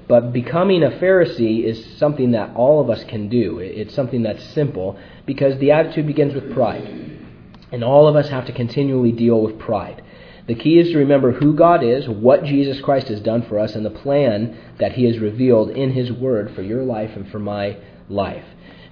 But 0.07 0.35
becoming 0.35 0.83
a 0.83 0.91
Pharisee 0.91 1.65
is 1.65 1.97
something 1.97 2.33
that 2.33 2.55
all 2.57 2.83
of 2.83 2.91
us 2.91 3.03
can 3.05 3.31
do. 3.31 3.61
It's 3.61 3.95
something 3.95 4.23
that's 4.23 4.45
simple 4.53 4.99
because 5.25 5.59
the 5.59 5.71
attitude 5.71 6.07
begins 6.07 6.35
with 6.35 6.53
pride. 6.53 6.87
And 7.73 7.83
all 7.83 8.07
of 8.07 8.17
us 8.17 8.29
have 8.29 8.45
to 8.47 8.53
continually 8.53 9.13
deal 9.13 9.41
with 9.41 9.59
pride. 9.59 10.05
The 10.47 10.55
key 10.55 10.79
is 10.79 10.91
to 10.91 10.99
remember 10.99 11.33
who 11.33 11.55
God 11.55 11.83
is, 11.83 12.07
what 12.07 12.45
Jesus 12.45 12.83
Christ 12.83 13.09
has 13.09 13.21
done 13.23 13.47
for 13.49 13.59
us, 13.59 13.75
and 13.75 13.85
the 13.85 13.91
plan 13.91 14.59
that 14.79 14.93
He 14.93 15.05
has 15.05 15.19
revealed 15.19 15.71
in 15.71 15.93
His 15.93 16.13
Word 16.13 16.55
for 16.55 16.61
your 16.61 16.83
life 16.83 17.17
and 17.17 17.27
for 17.31 17.39
my 17.39 17.79
life. 18.11 18.45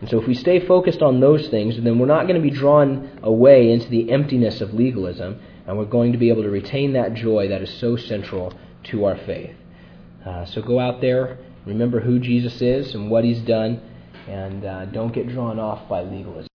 And 0.03 0.11
so 0.11 0.21
if 0.21 0.27
we 0.27 0.35
stay 0.35 0.59
focused 0.59 1.01
on 1.01 1.21
those 1.21 1.47
things, 1.47 1.81
then 1.81 1.97
we're 2.01 2.07
not 2.07 2.27
going 2.27 2.35
to 2.35 2.43
be 2.43 2.51
drawn 2.51 3.21
away 3.23 3.71
into 3.71 3.89
the 3.89 4.11
emptiness 4.11 4.61
of 4.61 4.75
legalism, 4.75 5.41
and 5.65 5.79
we're 5.79 5.85
going 5.85 6.11
to 6.11 6.19
be 6.19 6.29
able 6.29 6.43
to 6.43 6.51
retain 6.51 6.95
that 6.95 7.15
joy 7.15 7.47
that 7.47 7.63
is 7.63 7.73
so 7.79 7.95
central 7.95 8.53
to 8.83 9.05
our 9.05 9.17
faith. 9.17 9.55
Uh, 10.27 10.45
so 10.45 10.61
go 10.61 10.81
out 10.81 11.01
there, 11.01 11.39
remember 11.67 12.01
who 12.01 12.19
Jesus 12.19 12.61
is 12.61 12.97
and 12.97 13.13
what 13.13 13.23
he's 13.23 13.43
done, 13.43 13.81
and 14.27 14.65
uh, 14.65 14.87
don't 14.87 15.15
get 15.15 15.29
drawn 15.29 15.61
off 15.61 15.89
by 15.89 16.03
legalism. 16.03 16.49